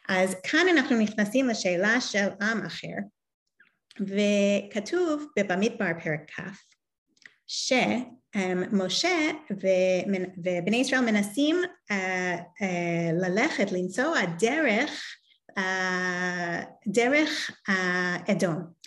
אז 0.09 0.35
כאן 0.43 0.65
אנחנו 0.71 0.99
נכנסים 0.99 1.47
לשאלה 1.47 2.01
של 2.01 2.27
עם 2.41 2.65
אחר, 2.65 2.95
וכתוב 3.99 5.25
בבמדבר 5.39 5.91
פרק 6.03 6.31
כ' 6.31 6.39
שמשה 7.47 9.31
ובני 10.37 10.77
ישראל 10.77 11.01
מנסים 11.01 11.55
אה, 11.91 12.37
אה, 12.61 13.11
ללכת, 13.13 13.71
לנסוע 13.71 14.19
דרך, 14.39 15.18
דרך 16.87 17.51
אדום. 18.27 18.79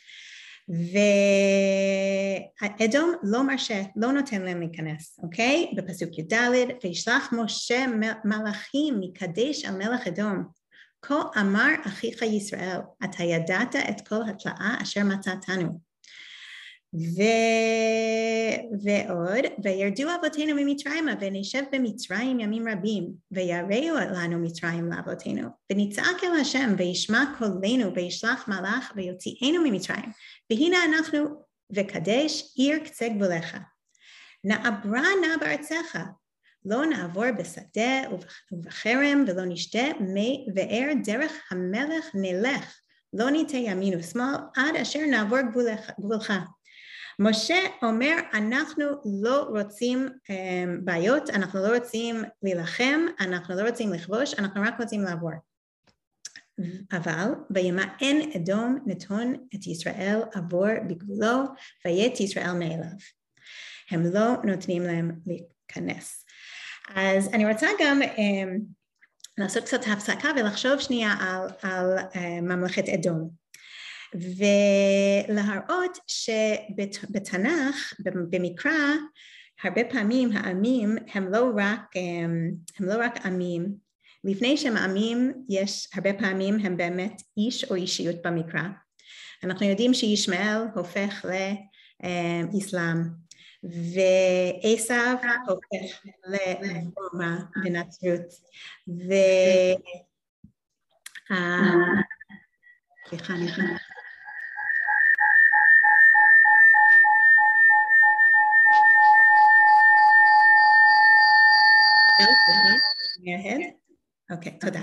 ואדום 2.61 3.12
לא 3.22 3.42
מרשה, 3.42 3.83
לא 3.96 4.12
נותן 4.12 4.42
להם 4.42 4.61
להיכנס, 4.61 5.20
אוקיי? 5.22 5.72
בפסוק 5.77 6.18
י"ד, 6.18 6.35
וישלח 6.85 7.33
משה 7.33 7.85
מלאכים 8.25 9.01
מקדש 9.01 9.64
על 9.64 9.77
מלך 9.77 10.07
אדום. 10.07 10.44
כה 11.03 11.22
אמר 11.40 11.68
אחיך 11.87 12.22
ישראל, 12.22 12.79
אתה 13.05 13.22
ידעת 13.22 13.77
את 13.77 14.09
כל 14.09 14.22
התלאה 14.29 14.77
אשר 14.83 15.05
מצאתנו. 15.05 15.92
ו... 16.95 17.23
ועוד, 18.83 19.45
וירדו 19.65 20.09
אבותינו 20.21 20.55
ממצרימה 20.57 21.15
ונשב 21.21 21.63
במצרים 21.73 22.41
ימים 22.41 22.69
רבים, 22.69 23.13
ויראו 23.31 23.97
לנו 23.97 24.39
מצרים 24.39 24.93
לאבותינו, 24.93 25.49
ונצעק 25.73 26.25
אל 26.25 26.41
השם 26.41 26.75
וישמע 26.79 27.25
קולנו 27.39 27.95
וישלח 27.95 28.49
מלאך 28.49 28.93
ויוציאנו 28.97 29.63
ממצרים, 29.65 30.11
והנה 30.51 30.77
אנחנו 30.85 31.19
וקדש 31.75 32.53
עיר 32.57 32.79
קצה 32.79 33.09
גבוליך. 33.09 33.57
נעברה 34.45 35.09
נא 35.23 35.37
בארצך, 35.41 35.99
לא 36.65 36.87
נעבור 36.87 37.33
בשדה 37.39 38.03
ובחרם 38.53 39.25
ולא 39.27 39.45
נשתה 39.45 39.85
מי 40.01 40.47
ואר 40.55 40.93
דרך 41.05 41.33
המלך 41.51 42.11
נלך, 42.15 42.79
לא 43.13 43.31
ניטה 43.31 43.57
ימין 43.57 43.99
ושמאל 43.99 44.35
עד 44.57 44.77
אשר 44.77 45.01
נעבור 45.11 45.41
גבולך, 45.41 45.91
גבולך. 46.01 46.33
משה 47.18 47.59
אומר 47.83 48.16
אנחנו 48.35 48.85
לא 49.22 49.42
רוצים 49.42 50.09
um, 50.09 50.31
בעיות, 50.85 51.31
אנחנו 51.31 51.61
לא 51.62 51.77
רוצים 51.77 52.22
להילחם, 52.42 53.01
אנחנו 53.20 53.57
לא 53.57 53.68
רוצים 53.68 53.92
לכבוש, 53.92 54.35
אנחנו 54.35 54.62
רק 54.62 54.81
רוצים 54.81 55.01
לעבור. 55.01 55.31
אבל 56.92 57.35
וימאן 57.51 58.18
אדום 58.37 58.79
נתון 58.87 59.35
את 59.55 59.66
ישראל 59.66 60.20
עבור 60.35 60.66
בגבולו 60.88 61.37
ויית 61.85 62.20
ישראל 62.20 62.53
מאליו. 62.53 62.96
הם 63.90 64.03
לא 64.14 64.37
נותנים 64.44 64.83
להם 64.83 65.11
להיכנס. 65.27 66.27
אז 66.94 67.29
אני 67.33 67.53
רוצה 67.53 67.66
גם 67.81 68.03
um, 68.03 68.62
לעשות 69.38 69.64
קצת 69.64 69.81
הפסקה 69.92 70.29
ולחשוב 70.37 70.79
שנייה 70.79 71.14
על, 71.20 71.48
על 71.62 71.98
uh, 71.98 72.18
ממלכת 72.42 72.88
אדום. 72.88 73.42
ולהראות 74.14 75.98
שבתנ"ך, 76.07 77.94
במקרא, 78.31 78.70
הרבה 79.62 79.85
פעמים 79.85 80.33
העמים 80.33 80.96
הם 81.14 81.33
לא 81.33 81.51
רק, 81.57 81.96
הם 82.79 82.88
לא 82.88 82.94
רק 83.05 83.27
עמים, 83.27 83.75
לפני 84.25 84.57
שהם 84.57 84.77
עמים 84.77 85.33
יש 85.48 85.88
הרבה 85.94 86.12
פעמים 86.12 86.59
הם 86.59 86.77
באמת 86.77 87.22
איש 87.37 87.64
או 87.64 87.75
אישיות 87.75 88.16
במקרא. 88.25 88.62
אנחנו 89.44 89.66
יודעים 89.66 89.94
שישמעאל 89.94 90.62
הופך 90.75 91.25
לאסלאם 92.55 92.98
ועשו 93.64 94.94
הופך 95.48 96.05
לרומא 96.27 97.37
בנצרות 97.64 98.20
ו... 98.88 99.12
סליחה, 103.09 103.35
אני 112.23 113.37
מההד? 113.37 113.61
אוקיי, 114.31 114.59
תודה. 114.59 114.81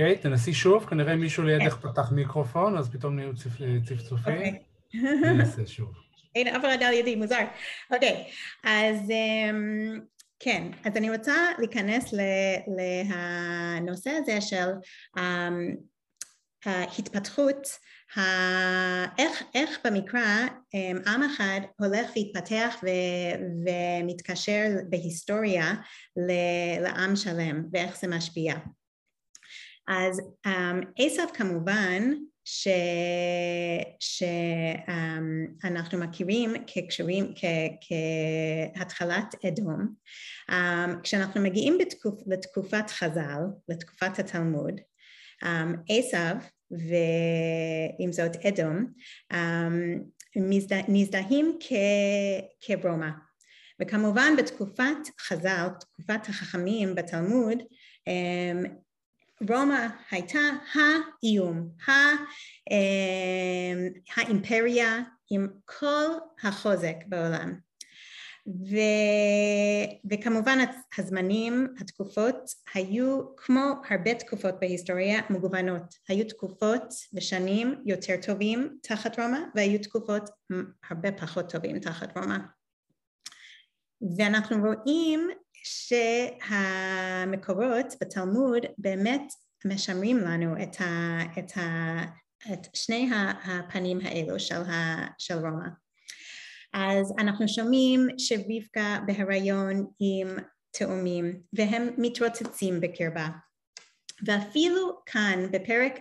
אוקיי, 0.00 0.18
תנסי 0.18 0.54
שוב, 0.54 0.86
כנראה 0.86 1.16
מישהו 1.16 1.42
לידך 1.42 1.72
כן. 1.72 1.88
פתח 1.88 2.12
מיקרופון, 2.12 2.78
אז 2.78 2.90
פתאום 2.90 3.16
נהיו 3.16 3.32
צפצופים. 3.84 4.34
אוקיי. 4.36 4.62
ננסה 5.34 5.66
שוב. 5.66 5.92
אין 6.34 6.46
אף 6.46 6.60
אחד 6.60 6.82
על 6.82 6.92
ידי, 6.92 7.16
מוזר. 7.16 7.44
אוקיי, 7.92 8.24
אז 8.64 9.10
אמ, 9.10 10.00
כן, 10.38 10.70
אז 10.84 10.96
אני 10.96 11.10
רוצה 11.10 11.34
להיכנס 11.58 12.14
לנושא 12.78 14.10
הזה 14.10 14.40
של 14.40 14.68
אמ, 15.18 15.74
ההתפתחות, 16.64 17.78
איך, 19.18 19.42
איך 19.54 19.78
במקרא 19.84 20.46
אמ, 20.74 20.98
עם 21.06 21.22
אחד 21.22 21.60
הולך 21.78 22.10
להתפתח 22.16 22.74
ו, 22.82 22.88
ומתקשר 23.66 24.66
בהיסטוריה 24.88 25.74
לעם 26.80 27.16
שלם 27.16 27.64
ואיך 27.72 28.00
זה 28.00 28.08
משפיע. 28.08 28.54
אז 29.88 30.20
עשו 30.98 31.22
um, 31.22 31.34
כמובן 31.34 32.12
ש... 32.44 32.68
שאנחנו 35.60 35.98
um, 35.98 36.04
מכירים 36.04 36.54
כקשרים, 36.66 37.32
כ... 37.36 37.44
כהתחלת 38.76 39.34
אדום. 39.48 39.94
Um, 40.50 40.54
כשאנחנו 41.02 41.42
מגיעים 41.42 41.78
בתקופ... 41.78 42.22
לתקופת 42.26 42.90
חז"ל, 42.90 43.42
לתקופת 43.68 44.18
התלמוד, 44.18 44.80
עשו 45.88 46.16
um, 46.16 46.44
ועם 46.70 48.12
זאת 48.12 48.36
אדום 48.36 48.86
מזדה... 50.36 50.76
מזדהים 50.88 51.58
כ... 51.60 51.72
כברומא. 52.60 53.08
וכמובן 53.80 54.32
בתקופת 54.38 55.08
חז"ל, 55.20 55.68
תקופת 55.80 56.28
החכמים 56.28 56.94
בתלמוד, 56.94 57.58
רומא 59.48 59.86
הייתה 60.10 60.38
האיום, 60.74 61.68
אמ, 62.70 63.88
האימפריה 64.16 65.02
עם 65.30 65.48
כל 65.64 66.06
החוזק 66.42 66.96
בעולם. 67.06 67.54
ו, 68.46 68.76
וכמובן 70.10 70.58
הזמנים, 70.98 71.74
התקופות 71.80 72.50
היו 72.74 73.36
כמו 73.36 73.60
הרבה 73.90 74.14
תקופות 74.14 74.54
בהיסטוריה 74.60 75.20
מגוונות. 75.30 75.94
היו 76.08 76.28
תקופות 76.28 76.94
ושנים 77.14 77.82
יותר 77.86 78.14
טובים 78.26 78.78
תחת 78.82 79.18
רומא 79.18 79.38
והיו 79.54 79.78
תקופות 79.82 80.30
הרבה 80.90 81.12
פחות 81.12 81.50
טובים 81.52 81.78
תחת 81.78 82.16
רומא. 82.18 82.36
ואנחנו 84.18 84.56
רואים 84.56 85.30
שהמקורות 86.42 87.46
בתלמוד 88.00 88.62
באמת 88.78 89.32
משמרים 89.64 90.18
לנו 90.18 90.62
את, 90.62 90.80
ה, 90.80 91.18
את, 91.38 91.56
ה, 91.56 91.96
את 92.52 92.66
שני 92.74 93.10
הפנים 93.44 93.98
האלו 94.02 94.40
של, 94.40 94.62
ה, 94.62 95.06
של 95.18 95.34
רומא. 95.34 95.68
אז 96.74 97.14
אנחנו 97.18 97.48
שומעים 97.48 98.06
שרבקה 98.18 98.98
בהיריון 99.06 99.86
עם 100.00 100.28
תאומים 100.78 101.42
והם 101.52 101.88
מתרוצצים 101.98 102.80
בקרבה 102.80 103.28
ואפילו 104.26 105.00
כאן 105.06 105.46
בפרק, 105.52 106.00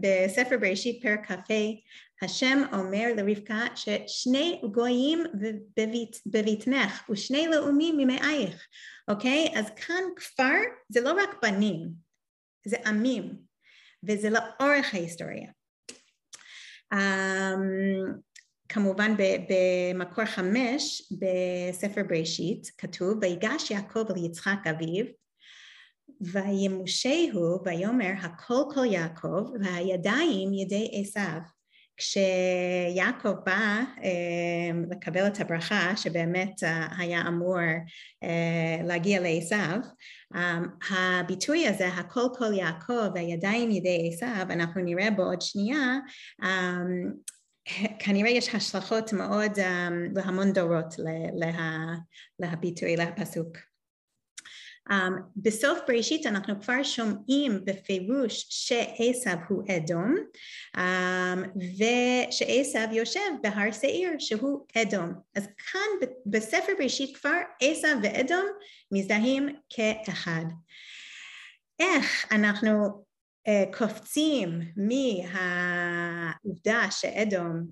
בספר 0.00 0.58
בראשית 0.60 1.02
פרק 1.02 1.26
כ"ה 1.26 1.54
השם 2.22 2.62
אומר 2.72 3.08
לרבקה 3.16 3.66
ששני 3.74 4.62
גויים 4.72 5.24
בבטנך 6.26 7.10
ושני 7.10 7.46
לאומים 7.46 7.96
ממאייך, 7.98 8.68
אוקיי? 9.08 9.52
אז 9.56 9.66
כאן 9.76 10.02
כפר 10.16 10.54
זה 10.88 11.00
לא 11.00 11.12
רק 11.12 11.42
בנים, 11.42 11.88
זה 12.66 12.76
עמים, 12.86 13.36
וזה 14.02 14.30
לאורך 14.30 14.94
ההיסטוריה. 14.94 15.50
Um, 16.94 16.98
כמובן 18.68 19.14
במקור 19.48 20.24
חמש 20.24 21.12
בספר 21.12 22.02
בראשית 22.08 22.70
כתוב 22.78 23.18
ויגש 23.20 23.70
יעקב 23.70 24.04
אל 24.10 24.24
יצחק 24.24 24.58
אביו 24.70 25.04
וימושהו 26.20 27.64
ויאמר 27.64 28.12
הכל 28.22 28.62
כל 28.74 28.84
יעקב 28.84 29.50
והידיים 29.60 30.52
ידי 30.54 30.90
עשיו 30.92 31.40
כשיעקב 31.96 33.32
בא 33.46 33.80
uh, 33.96 34.90
לקבל 34.90 35.26
את 35.26 35.40
הברכה 35.40 35.96
שבאמת 35.96 36.62
uh, 36.62 36.94
היה 36.98 37.20
אמור 37.28 37.58
uh, 38.24 38.82
להגיע 38.84 39.20
לעשו, 39.20 39.88
הביטוי 40.90 41.66
הזה 41.66 41.88
הכל 41.88 42.26
כל 42.38 42.54
יעקב 42.54 43.10
והידיים 43.14 43.70
ידי 43.70 44.10
עשו 44.12 44.52
אנחנו 44.52 44.80
נראה 44.80 45.10
בעוד 45.10 45.42
שנייה 45.42 45.98
um, 46.42 46.46
כנראה 47.98 48.30
יש 48.30 48.54
השלכות 48.54 49.12
מאוד 49.12 49.52
להמון 50.14 50.52
דורות 50.52 50.94
לה, 51.34 51.94
להביטוי, 52.38 52.96
להפסוק. 52.96 53.73
Um, 54.90 55.12
בסוף 55.36 55.78
בראשית 55.88 56.26
אנחנו 56.26 56.60
כבר 56.60 56.82
שומעים 56.82 57.60
בפירוש 57.64 58.46
שעשב 58.48 59.36
הוא 59.48 59.62
אדום 59.76 60.14
um, 60.76 60.80
ושעשב 61.78 62.88
יושב 62.92 63.20
בהר 63.42 63.72
שעיר 63.72 64.10
שהוא 64.18 64.66
אדום. 64.76 65.12
אז 65.34 65.46
כאן 65.46 66.08
בספר 66.26 66.72
בראשית 66.78 67.16
כבר 67.16 67.38
עשב 67.60 67.96
ואדום 68.02 68.46
מזדהים 68.92 69.48
כאחד. 69.70 70.44
איך 71.80 72.32
אנחנו 72.32 73.04
קופצים 73.78 74.60
מהעובדה 74.76 75.30
שאדום, 76.90 77.66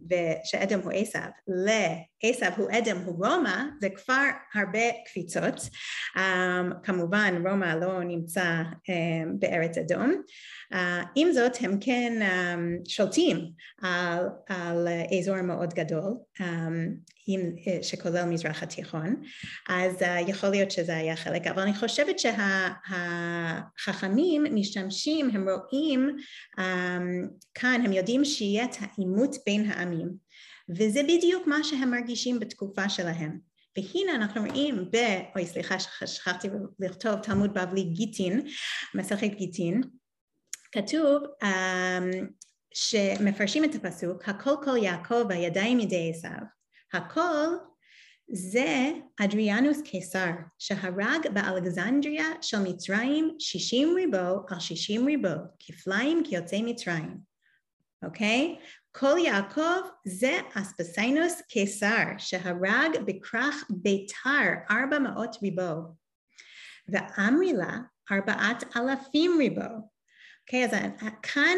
שאדום 0.44 0.80
הוא 0.80 0.92
עשב 0.92 1.18
לעשב 1.48 2.52
הוא 2.56 2.68
אדם 2.78 2.96
הוא 3.04 3.26
רומא 3.26 3.62
זה 3.80 3.88
כבר 3.90 4.24
הרבה 4.54 4.90
קפיצות. 5.06 5.54
um, 6.16 6.74
כמובן 6.82 7.42
רומא 7.46 7.74
לא 7.80 8.04
נמצא 8.04 8.62
um, 8.62 8.92
בארץ 9.38 9.78
אדום. 9.78 10.22
uh, 10.72 10.76
עם 11.14 11.32
זאת 11.32 11.52
הם 11.60 11.78
כן 11.80 12.12
um, 12.20 12.90
שולטים 12.90 13.50
על, 13.82 14.26
על 14.48 14.88
אזור 15.18 15.42
מאוד 15.42 15.74
גדול 15.74 16.16
עם, 17.26 17.40
שכולל 17.82 18.24
מזרח 18.24 18.62
התיכון 18.62 19.22
אז 19.68 20.02
uh, 20.02 20.06
יכול 20.30 20.48
להיות 20.48 20.70
שזה 20.70 20.96
היה 20.96 21.16
חלק 21.16 21.46
אבל 21.46 21.62
אני 21.62 21.74
חושבת 21.74 22.18
שהחכמים 23.78 24.46
שה, 24.46 24.52
משתמשים 24.52 25.30
הם 25.30 25.48
רואים 25.48 26.16
um, 26.58 26.62
כאן 27.54 27.82
הם 27.84 27.92
יודעים 27.92 28.24
שיהיה 28.24 28.64
את 28.64 28.76
העימות 28.80 29.36
בין 29.46 29.70
העמים 29.70 30.08
וזה 30.78 31.02
בדיוק 31.02 31.46
מה 31.46 31.64
שהם 31.64 31.90
מרגישים 31.90 32.40
בתקופה 32.40 32.88
שלהם. 32.88 33.52
והנה 33.76 34.14
אנחנו 34.14 34.40
רואים 34.46 34.84
ב... 34.92 34.96
אוי 35.36 35.46
סליחה 35.46 35.76
שכחתי 36.06 36.48
לכתוב 36.80 37.14
תלמוד 37.14 37.54
בבלי 37.54 37.82
גיטין, 37.82 38.46
מסכת 38.94 39.30
גיטין, 39.38 39.82
כתוב 40.72 41.22
um, 41.42 42.26
שמפרשים 42.74 43.64
את 43.64 43.74
הפסוק 43.74 44.28
הכל 44.28 44.54
כל 44.64 44.76
יעקב 44.76 45.24
והידיים 45.28 45.80
ידי 45.80 46.12
עשיו 46.14 46.42
הכל 46.92 47.46
זה 48.32 48.92
אדריאנוס 49.20 49.82
קיסר 49.82 50.30
שהרג 50.58 51.28
באלכזנדריה 51.34 52.26
של 52.40 52.58
מצרים 52.58 53.36
שישים 53.38 53.94
ריבו 53.94 54.46
על 54.48 54.60
שישים 54.60 55.06
ריבו 55.06 55.28
כפליים 55.58 56.22
כיוצאי 56.24 56.62
מצרים. 56.62 57.18
אוקיי? 58.04 58.58
כל 58.92 59.16
יעקב 59.24 59.80
זה 60.06 60.38
אספסיינוס 60.54 61.40
קיסר 61.48 62.04
שהרג 62.18 62.98
בכרך 63.06 63.64
ביתר 63.70 64.52
ארבע 64.70 64.98
מאות 64.98 65.36
ריבו. 65.42 65.72
ואמרילה 66.88 67.78
ארבעת 68.12 68.76
אלפים 68.76 69.34
ריבו 69.38 69.91
אוקיי, 70.46 70.64
אז 70.64 70.70
כאן 71.22 71.56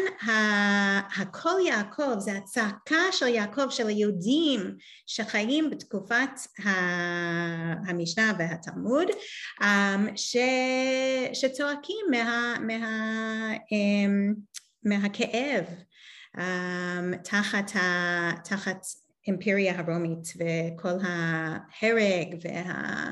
הכל 1.17 1.59
יעקב 1.67 2.19
זה 2.19 2.37
הצעקה 2.37 3.11
של 3.11 3.27
יעקב 3.27 3.69
של 3.69 3.87
היהודים 3.87 4.75
שחיים 5.07 5.69
בתקופת 5.69 6.29
המשנה 7.87 8.33
והתלמוד 8.39 9.07
um, 9.61 9.65
ש, 10.15 10.37
שצועקים 11.33 12.05
מה, 12.11 12.55
מה, 12.61 13.53
um, 13.53 14.35
מהכאב 14.83 15.65
um, 16.37 17.17
תחת, 17.23 17.71
תחת 18.43 18.85
אימפריה 19.27 19.79
הרומית 19.79 20.27
וכל 20.35 20.97
ההרג 21.03 22.35
וה, 22.43 23.11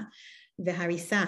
וההריסה. 0.66 1.24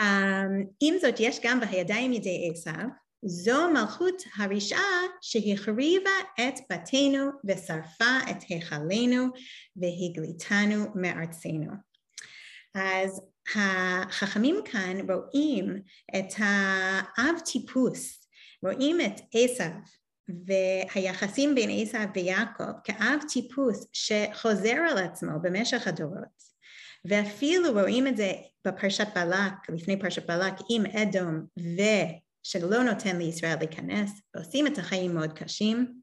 Um, 0.00 0.66
עם 0.80 0.94
זאת 1.00 1.14
יש 1.18 1.40
גם 1.42 1.60
בידיים 1.60 2.12
ידי 2.12 2.50
עשיו 2.52 2.86
זו 3.24 3.70
מלכות 3.70 4.22
הרשעה 4.36 5.02
שהחריבה 5.20 6.10
את 6.40 6.54
בתינו 6.72 7.30
ושרפה 7.44 8.18
את 8.30 8.36
היכלנו 8.48 9.26
והגליתנו 9.76 10.84
מארצנו. 10.94 11.72
אז 12.74 13.22
החכמים 13.54 14.56
כאן 14.64 15.10
רואים 15.10 15.82
את 16.18 16.32
האב 16.38 17.38
טיפוס, 17.52 18.28
רואים 18.62 19.00
את 19.00 19.20
עשיו 19.34 19.70
והיחסים 20.46 21.54
בין 21.54 21.70
עשיו 21.82 22.06
ויעקב 22.14 22.72
כאב 22.84 23.20
טיפוס 23.32 23.86
שחוזר 23.92 24.76
על 24.90 24.98
עצמו 24.98 25.32
במשך 25.42 25.86
הדורות 25.86 26.51
ואפילו 27.04 27.72
רואים 27.72 28.06
את 28.06 28.16
זה 28.16 28.32
בפרשת 28.66 29.06
בלק, 29.14 29.52
לפני 29.68 30.00
פרשת 30.00 30.26
בלק 30.26 30.54
עם 30.70 30.86
אדום 30.86 31.46
ושלא 31.56 32.82
נותן 32.82 33.18
לישראל 33.18 33.58
להיכנס 33.58 34.10
ועושים 34.34 34.66
את 34.66 34.78
החיים 34.78 35.14
מאוד 35.14 35.32
קשים 35.32 36.02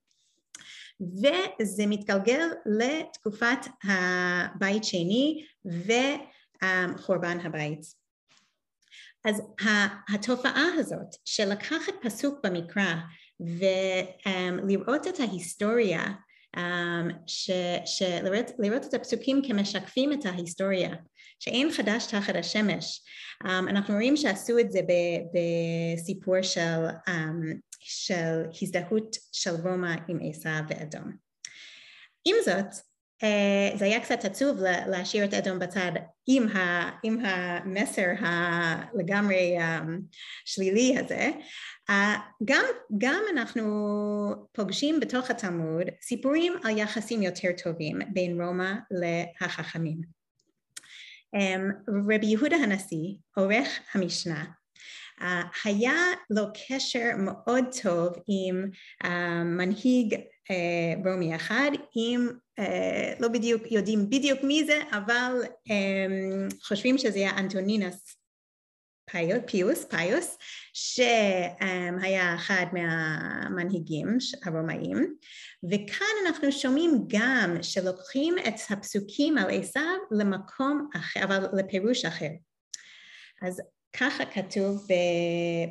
וזה 1.02 1.86
מתגלגל 1.88 2.48
לתקופת 2.66 3.68
הבית 3.84 4.84
שני 4.84 5.46
וחורבן 5.66 7.40
הבית. 7.40 7.82
אז 9.26 9.42
התופעה 10.14 10.66
הזאת 10.78 11.16
של 11.26 11.50
לקחת 11.50 11.94
פסוק 12.02 12.40
במקרא 12.44 12.94
ולראות 13.40 15.08
את 15.08 15.20
ההיסטוריה, 15.20 16.04
לראות 18.60 18.86
את 18.86 18.94
הפסוקים 18.94 19.42
כמשקפים 19.48 20.14
את 20.14 20.26
ההיסטוריה, 20.26 20.96
שאין 21.40 21.72
חדש 21.72 22.06
תחת 22.06 22.36
השמש. 22.36 23.02
אנחנו 23.46 23.94
רואים 23.94 24.18
שעשו 24.18 24.60
את 24.60 24.72
זה 24.72 24.80
בסיפור 25.34 26.42
של, 26.42 26.86
של 27.80 28.44
הזדהות 28.62 29.16
של 29.32 29.56
רומא 29.64 29.96
עם 30.08 30.20
עשיו 30.30 30.62
ואדום. 30.70 31.12
עם 32.26 32.36
זאת, 32.46 32.89
זה 33.76 33.86
היה 33.86 34.00
קצת 34.00 34.26
עצוב 34.26 34.58
להשאיר 34.88 35.26
את 35.26 35.34
אדום 35.34 35.60
בצד 35.60 35.92
עם, 36.28 36.48
ה, 36.48 36.90
עם 37.04 37.18
המסר 37.26 38.08
הלגמרי 38.20 39.56
שלילי 40.46 40.98
הזה, 40.98 41.32
גם, 42.46 42.66
גם 42.98 43.24
אנחנו 43.34 43.66
פוגשים 44.52 45.00
בתוך 45.00 45.30
התלמוד 45.30 45.86
סיפורים 46.02 46.54
על 46.64 46.78
יחסים 46.78 47.22
יותר 47.22 47.50
טובים 47.64 48.00
בין 48.14 48.42
רומא 48.42 48.72
לחכמים. 48.92 50.02
רבי 52.14 52.26
יהודה 52.26 52.56
הנשיא, 52.56 53.16
עורך 53.36 53.80
המשנה, 53.94 54.46
היה 55.64 56.04
לו 56.30 56.44
קשר 56.68 57.10
מאוד 57.18 57.66
טוב 57.82 58.14
עם 58.28 58.66
מנהיג 59.46 60.16
רומי 61.06 61.36
אחד, 61.36 61.72
עם, 61.96 62.30
לא 63.20 63.28
בדיוק 63.28 63.72
יודעים 63.72 64.10
בדיוק 64.10 64.44
מי 64.44 64.66
זה, 64.66 64.80
אבל 64.92 65.42
חושבים 66.64 66.98
שזה 66.98 67.18
היה 67.18 67.38
אנטונינוס 67.38 68.16
פיוס, 69.46 69.86
פיוס, 69.86 70.38
שהיה 70.74 72.36
אחד 72.36 72.66
מהמנהיגים 72.74 74.18
הרומאים, 74.46 75.16
וכאן 75.72 76.16
אנחנו 76.28 76.52
שומעים 76.52 76.92
גם 77.08 77.58
שלוקחים 77.62 78.36
את 78.48 78.54
הפסוקים 78.70 79.38
על 79.38 79.50
עשיו 79.50 79.98
למקום 80.12 80.90
אחר, 80.96 81.24
אבל 81.24 81.46
לפירוש 81.60 82.06
אחר. 82.06 82.30
אז 83.42 83.62
ככה 83.94 84.26
כתוב 84.26 84.88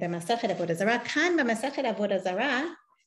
במסכת 0.00 0.50
עבודה 0.50 0.74
זרה, 0.74 0.98
כאן 0.98 1.33
במסכת 1.38 1.85
עבודה 1.85 2.18
זרה 2.18 2.62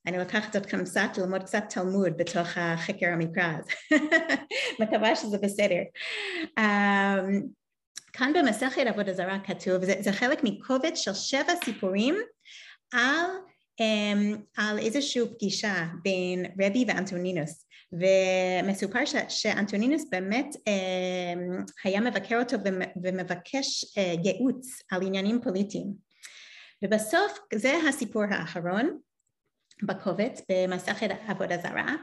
אני 0.08 0.18
לוקחת 0.18 0.56
אתכם 0.56 0.84
קצת 0.84 1.10
ללמוד 1.18 1.44
קצת 1.44 1.64
תלמוד 1.70 2.18
בתוך 2.18 2.48
החקר 2.56 3.08
המקרא, 3.08 3.44
אז 3.44 3.66
מקווה 4.82 5.16
שזה 5.16 5.38
בסדר. 5.38 5.82
Um, 6.60 7.48
כאן 8.14 8.34
במסכת 8.36 8.88
עבודה 8.88 9.14
זרה 9.14 9.40
כתוב, 9.40 9.86
זה, 9.86 9.94
זה 10.00 10.12
חלק 10.12 10.44
מקובץ 10.44 10.98
של 11.00 11.14
שבע 11.14 11.54
סיפורים 11.66 12.16
על, 12.94 13.26
um, 13.82 14.38
על 14.58 14.80
איזושהי 14.80 15.22
פגישה 15.34 15.86
בין 16.04 16.46
רבי 16.62 16.86
ואנטונינוס 16.88 17.66
ומסופר 17.94 19.06
ש, 19.06 19.16
שאנטונינוס 19.30 20.06
באמת 20.12 20.56
um, 20.56 21.72
היה 21.84 22.02
מבקר 22.02 22.40
אותו 22.40 22.58
ומבקש 23.04 23.86
uh, 23.86 24.00
ייעוץ 24.24 24.82
על 24.92 25.02
עניינים 25.02 25.42
פוליטיים. 25.44 25.94
ובסוף 26.84 27.40
זה 27.56 27.74
הסיפור 27.90 28.24
האחרון 28.32 28.98
בקובץ 29.84 30.42
במסכת 30.52 31.10
עבודה 31.28 31.58
זרה. 31.58 31.96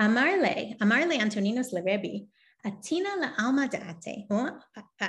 אמר 0.00 0.30
לי, 0.42 0.74
אמר 0.82 1.06
לי 1.08 1.22
אנטונינוס 1.22 1.72
לרבי 1.72 2.24
עתינא 2.64 3.08
לעלמא 3.20 3.66
דעתי, 3.66 4.26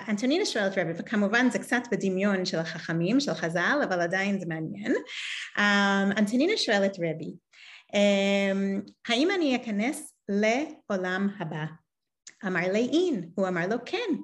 אנטונינה 0.10 0.46
שואלת 0.46 0.78
רבי, 0.78 0.92
וכמובן 0.98 1.50
זה 1.50 1.60
קצת 1.60 1.82
בדמיון 1.92 2.46
של 2.46 2.60
החכמים, 2.60 3.20
של 3.20 3.34
חז"ל, 3.34 3.80
אבל 3.84 4.02
עדיין 4.02 4.40
זה 4.40 4.46
מעניין. 4.46 4.94
אנטונינה 6.18 6.54
שואלת 6.58 6.98
רבי, 7.00 7.34
האם 9.08 9.32
אני 9.32 9.56
אכנס 9.56 10.14
לעולם 10.30 11.30
הבא? 11.40 11.66
אמר 12.46 12.72
לי 12.74 12.90
אין, 12.94 13.30
הוא 13.36 13.48
אמר 13.48 13.68
לו 13.68 13.76
כן. 13.86 14.16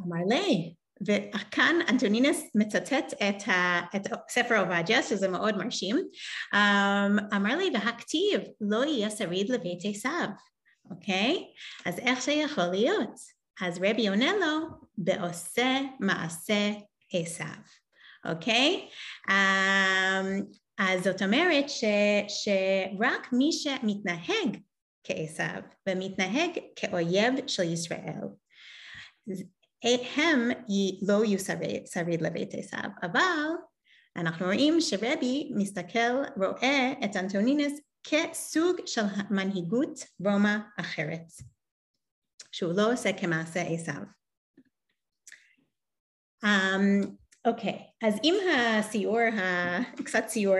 אמר 0.00 0.24
לי, 0.28 0.74
וכאן 1.06 1.76
אנטונינס 1.88 2.42
מצטט 2.54 3.14
את, 3.14 3.48
ה, 3.48 3.80
את 3.96 4.02
ספר 4.30 4.60
עובדיה, 4.60 5.02
שזה 5.02 5.28
מאוד 5.28 5.56
מרשים, 5.56 5.96
אמר 7.36 7.56
לי 7.56 7.70
והכתיב 7.74 8.40
לא 8.60 8.84
יהיה 8.84 9.10
שריד 9.10 9.50
לבית 9.50 9.80
עשיו, 9.84 10.28
אוקיי? 10.90 11.44
אז 11.86 11.98
איך 11.98 12.22
זה 12.22 12.32
יכול 12.32 12.64
להיות? 12.64 13.36
אז 13.60 13.78
רבי 13.82 14.08
עונה 14.08 14.32
לו, 14.32 14.66
בעושה 14.98 15.80
מעשה 16.00 16.70
עשיו, 17.12 17.62
אוקיי? 18.24 18.88
אז 20.78 21.04
זאת 21.04 21.22
אומרת 21.22 21.68
ש, 21.68 21.84
שרק 22.28 23.32
מי 23.32 23.52
שמתנהג 23.52 24.56
כעשיו 25.04 25.62
ומתנהג 25.88 26.50
כאויב 26.76 27.34
של 27.46 27.72
ישראל 27.72 28.28
הם 30.16 30.50
לא 31.08 31.24
יהיו 31.24 31.38
שריד 31.86 32.22
לבית 32.22 32.54
עשיו, 32.54 32.90
אבל 33.02 33.52
אנחנו 34.16 34.46
רואים 34.46 34.80
שרבי 34.80 35.52
מסתכל, 35.56 36.22
רואה 36.36 36.92
את 37.04 37.16
אנטונינס 37.16 37.80
כסוג 38.04 38.76
של 38.86 39.02
מנהיגות 39.30 40.00
רומא 40.24 40.56
אחרת, 40.80 41.26
שהוא 42.52 42.72
לא 42.76 42.92
עושה 42.92 43.10
כמעשה 43.20 43.62
עשיו. 43.62 44.02
Um, 46.44 47.06
אוקיי, 47.46 47.72
okay, 47.72 47.95
אז 48.02 48.14
עם 48.22 48.34
הסיור, 48.78 49.18
קצת 50.04 50.24
סיור 50.28 50.54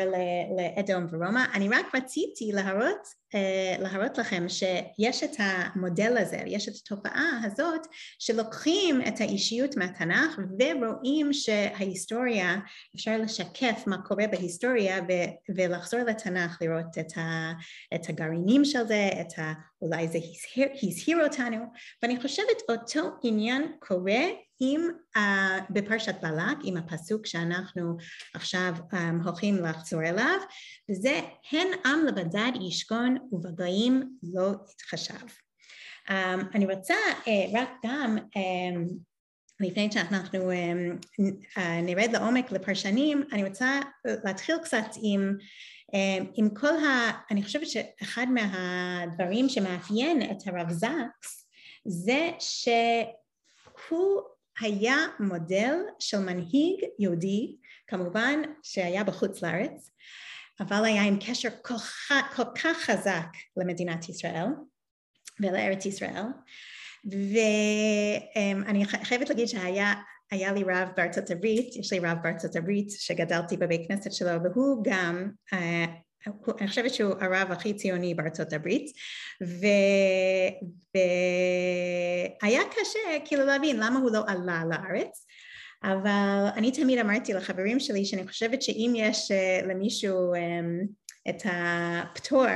לאדום 0.56 1.06
ורומא, 1.10 1.44
אני 1.54 1.68
רק 1.68 1.94
רציתי 1.94 2.52
להראות, 2.52 3.06
uh, 3.34 3.82
להראות 3.82 4.18
לכם 4.18 4.48
שיש 4.48 5.24
את 5.24 5.30
המודל 5.38 6.16
הזה, 6.18 6.42
יש 6.46 6.68
את 6.68 6.74
התופעה 6.74 7.40
הזאת 7.44 7.86
שלוקחים 8.18 9.00
את 9.08 9.20
האישיות 9.20 9.76
מהתנ"ך 9.76 10.38
ורואים 10.58 11.32
שההיסטוריה, 11.32 12.56
אפשר 12.96 13.18
לשקף 13.18 13.82
מה 13.86 14.02
קורה 14.02 14.26
בהיסטוריה 14.26 15.00
ו- 15.08 15.54
ולחזור 15.56 16.00
לתנ"ך 16.00 16.62
לראות 16.62 16.98
את, 17.00 17.18
ה- 17.18 17.52
את 17.94 18.08
הגרעינים 18.08 18.64
של 18.64 18.86
זה, 18.86 19.08
את 19.20 19.38
ה- 19.38 19.52
אולי 19.82 20.08
זה 20.08 20.18
הזהיר 20.82 21.24
אותנו, 21.24 21.64
ואני 22.02 22.20
חושבת 22.20 22.62
אותו 22.68 23.10
עניין 23.22 23.72
קורה 23.78 24.24
עם, 24.60 24.80
uh, 25.16 25.20
בפרשת 25.70 26.14
בלק, 26.22 26.56
עם 26.64 26.76
הפסוק 26.76 27.25
שאנחנו 27.26 27.96
עכשיו 28.34 28.72
um, 28.92 28.96
הולכים 29.24 29.64
לחזור 29.64 30.02
אליו, 30.02 30.38
וזה 30.90 31.20
הן 31.52 31.66
עם 31.86 32.06
לבדד 32.06 32.52
ישכון 32.60 33.16
ובגויים 33.32 34.18
לא 34.22 34.52
יתחשב. 34.70 35.26
Um, 36.08 36.12
אני 36.54 36.74
רוצה 36.74 36.94
uh, 37.24 37.28
רק 37.58 37.68
גם 37.84 38.18
um, 38.18 38.94
לפני 39.60 39.92
שאנחנו 39.92 40.50
um, 40.50 41.06
uh, 41.56 41.60
נרד 41.82 42.10
לעומק 42.12 42.52
לפרשנים, 42.52 43.22
אני 43.32 43.44
רוצה 43.44 43.80
להתחיל 44.24 44.56
קצת 44.64 44.86
עם, 45.02 45.36
um, 45.92 46.24
עם 46.34 46.50
כל 46.54 46.84
ה... 46.84 47.10
אני 47.30 47.42
חושבת 47.42 47.66
שאחד 47.66 48.26
מהדברים 48.30 49.48
שמאפיין 49.48 50.22
את 50.22 50.46
הרב 50.46 50.70
זקס 50.70 51.46
זה 51.84 52.30
שהוא 52.38 54.22
היה 54.60 54.96
מודל 55.20 55.74
של 55.98 56.18
מנהיג 56.18 56.84
יהודי, 56.98 57.56
כמובן 57.86 58.42
שהיה 58.62 59.04
בחוץ 59.04 59.42
לארץ, 59.42 59.90
אבל 60.60 60.84
היה 60.84 61.02
עם 61.02 61.18
קשר 61.26 61.48
כל, 61.62 61.74
כל 62.36 62.42
כך 62.62 62.76
חזק 62.76 63.26
למדינת 63.56 64.08
ישראל 64.08 64.46
ולארץ 65.40 65.86
ישראל, 65.86 66.24
ואני 67.04 68.84
חייבת 68.84 69.28
להגיד 69.28 69.46
שהיה 69.46 69.94
היה 70.30 70.52
לי 70.52 70.64
רב 70.64 70.88
בארצות 70.96 71.30
הברית, 71.30 71.76
יש 71.76 71.92
לי 71.92 71.98
רב 71.98 72.18
בארצות 72.22 72.56
הברית 72.56 72.90
שגדלתי 72.90 73.56
בבית 73.56 73.88
כנסת 73.88 74.12
שלו 74.12 74.42
והוא 74.42 74.84
גם 74.84 75.30
אה, 75.52 75.84
אני 76.60 76.68
חושבת 76.68 76.94
שהוא 76.94 77.14
הרב 77.20 77.48
הכי 77.50 77.74
ציוני 77.74 78.14
בארצות 78.14 78.52
הברית 78.52 78.92
והיה 82.42 82.62
קשה 82.70 83.18
כאילו 83.24 83.44
להבין 83.44 83.76
למה 83.76 83.98
הוא 83.98 84.10
לא 84.10 84.22
עלה 84.26 84.62
לארץ 84.70 85.26
אבל 85.84 86.46
אני 86.56 86.72
תמיד 86.72 86.98
אמרתי 86.98 87.34
לחברים 87.34 87.80
שלי 87.80 88.04
שאני 88.04 88.28
חושבת 88.28 88.62
שאם 88.62 88.92
יש 88.96 89.30
אה, 89.30 89.60
למישהו 89.66 90.34
אמ, 90.34 90.86
את 91.28 91.42
הפטור, 91.44 92.46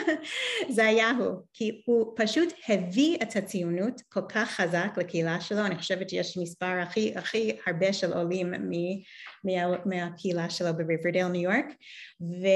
זה 0.74 0.86
היה 0.86 1.10
הוא, 1.10 1.36
כי 1.52 1.82
הוא 1.84 2.12
פשוט 2.16 2.52
הביא 2.68 3.18
את 3.22 3.36
הציונות 3.36 4.00
כל 4.08 4.20
כך 4.28 4.50
חזק 4.50 4.88
לקהילה 4.96 5.40
שלו, 5.40 5.66
אני 5.66 5.76
חושבת 5.78 6.08
שיש 6.08 6.38
מספר 6.38 6.80
הכי, 6.82 7.12
הכי 7.16 7.56
הרבה 7.66 7.92
של 7.92 8.12
עולים 8.12 8.50
מ, 8.50 8.70
מה, 9.44 9.76
מהקהילה 9.84 10.50
שלו 10.50 10.76
בריברדל 10.76 11.28
ניו 11.28 11.42
יורק, 11.42 11.66
ו, 12.20 12.46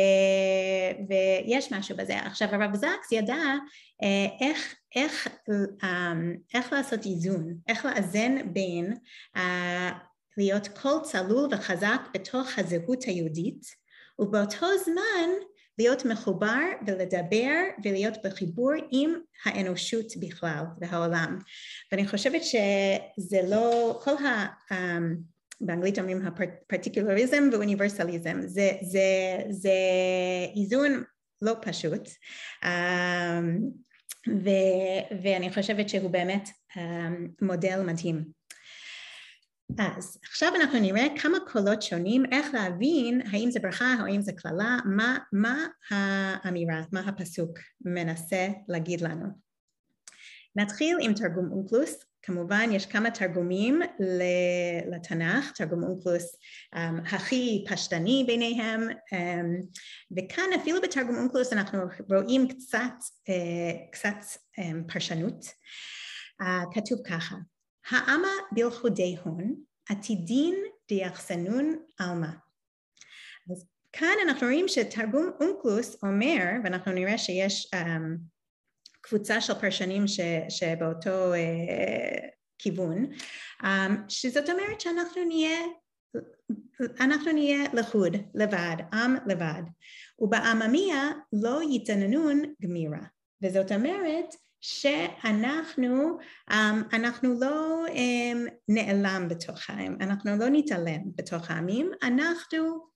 ויש 1.08 1.72
משהו 1.72 1.96
בזה. 1.96 2.18
עכשיו 2.18 2.48
הרב 2.52 2.74
זקס 2.74 3.12
ידע 3.12 3.36
אה, 4.02 4.26
איך, 4.40 4.74
איך, 4.96 5.28
אמ, 5.84 6.34
איך 6.54 6.72
לעשות 6.72 7.06
איזון, 7.06 7.54
איך 7.68 7.84
לאזן 7.84 8.52
בין 8.52 8.94
uh, 9.36 9.40
להיות 10.36 10.68
קול 10.68 11.00
צלול 11.02 11.48
וחזק 11.52 12.00
בתוך 12.14 12.58
הזהות 12.58 13.02
היהודית 13.02 13.85
ובאותו 14.18 14.66
זמן 14.84 15.30
להיות 15.78 16.04
מחובר 16.04 16.64
ולדבר 16.86 17.62
ולהיות 17.84 18.14
בחיבור 18.24 18.72
עם 18.90 19.14
האנושות 19.44 20.06
בכלל 20.20 20.64
והעולם. 20.80 21.38
ואני 21.92 22.08
חושבת 22.08 22.40
שזה 22.44 23.40
לא, 23.48 23.98
כל 24.04 24.24
ה... 24.24 24.46
Um, 24.72 25.36
באנגלית 25.60 25.98
אומרים 25.98 26.26
הפרטיקולריזם 26.26 27.48
ואוניברסליזם, 27.52 28.40
זה, 28.46 28.72
זה, 28.82 29.02
זה 29.50 29.70
איזון 30.56 31.02
לא 31.42 31.52
פשוט 31.62 32.08
um, 32.64 32.66
ו, 34.28 34.50
ואני 35.22 35.52
חושבת 35.52 35.88
שהוא 35.88 36.10
באמת 36.10 36.48
um, 36.74 36.78
מודל 37.42 37.82
מדהים. 37.86 38.24
אז 39.78 40.18
עכשיו 40.24 40.52
אנחנו 40.60 40.80
נראה 40.80 41.06
כמה 41.22 41.38
קולות 41.52 41.82
שונים, 41.82 42.24
איך 42.32 42.54
להבין 42.54 43.22
האם 43.32 43.50
זה 43.50 43.60
ברכה 43.60 43.94
או 44.00 44.06
האם 44.06 44.22
זה 44.22 44.32
קללה, 44.32 44.78
מה, 44.84 45.18
מה 45.32 45.66
האמירה, 45.90 46.82
מה 46.92 47.00
הפסוק 47.00 47.58
מנסה 47.80 48.48
להגיד 48.68 49.00
לנו. 49.00 49.26
נתחיל 50.56 50.96
עם 51.00 51.14
תרגום 51.14 51.52
אונקלוס, 51.52 52.04
כמובן 52.22 52.68
יש 52.72 52.86
כמה 52.86 53.10
תרגומים 53.10 53.80
לתנ"ך, 54.90 55.52
תרגום 55.52 55.82
אונקלוס 55.84 56.36
um, 56.74 57.14
הכי 57.14 57.64
פשטני 57.68 58.24
ביניהם, 58.26 58.88
um, 58.90 59.66
וכאן 60.16 60.44
אפילו 60.60 60.80
בתרגום 60.82 61.16
אונקלוס 61.16 61.52
אנחנו 61.52 61.78
רואים 62.10 62.48
קצת, 62.48 62.94
uh, 63.28 63.92
קצת 63.92 64.40
um, 64.60 64.92
פרשנות. 64.92 65.44
Uh, 66.42 66.74
כתוב 66.74 66.98
ככה 67.06 67.36
העמה 67.90 68.32
בלכודי 68.52 69.16
הון, 69.24 69.54
עתידין 69.88 70.54
דיחסנון 70.88 71.76
עלמא. 71.98 72.28
אז 73.50 73.66
כאן 73.92 74.14
אנחנו 74.24 74.46
רואים 74.46 74.68
שתרגום 74.68 75.30
אונקלוס 75.40 75.96
אומר, 76.02 76.44
ואנחנו 76.64 76.92
נראה 76.92 77.18
שיש 77.18 77.70
um, 77.74 78.18
קבוצה 79.00 79.40
של 79.40 79.54
פרשנים 79.54 80.08
ש, 80.08 80.20
שבאותו 80.48 81.34
uh, 81.34 82.26
כיוון, 82.58 83.06
um, 83.62 83.66
שזאת 84.08 84.48
אומרת 84.48 84.80
שאנחנו 84.80 85.24
נהיה 85.24 85.58
אנחנו 87.00 87.32
נהיה 87.32 87.64
לחוד, 87.72 88.16
לבד, 88.34 88.76
עם 88.92 89.16
לבד, 89.26 89.62
ובעממיה 90.18 91.10
לא 91.32 91.60
יתעננון 91.70 92.42
גמירה, 92.62 93.00
וזאת 93.42 93.72
אומרת 93.72 94.34
שאנחנו 94.60 96.18
um, 96.50 96.54
אנחנו 96.92 97.40
לא 97.40 97.84
um, 97.88 98.50
נעלם 98.68 99.28
בתוך 99.28 99.70
העם, 99.70 99.96
אנחנו 100.00 100.36
לא 100.36 100.46
נתעלם 100.48 101.02
בתוך 101.14 101.50
העמים, 101.50 101.90
אנחנו, 102.02 102.88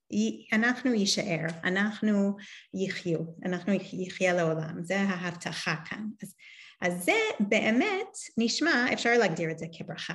אנחנו 0.52 0.94
יישאר, 0.94 1.46
אנחנו 1.64 2.36
יחיו, 2.74 3.18
אנחנו 3.44 3.72
יחיה 3.92 4.34
לעולם, 4.34 4.82
זה 4.82 5.00
ההבטחה 5.00 5.74
כאן. 5.84 6.06
אז, 6.22 6.34
אז 6.82 7.04
זה 7.04 7.16
באמת 7.40 8.16
נשמע, 8.38 8.86
אפשר 8.92 9.18
להגדיר 9.18 9.50
את 9.50 9.58
זה 9.58 9.66
כברכה. 9.78 10.14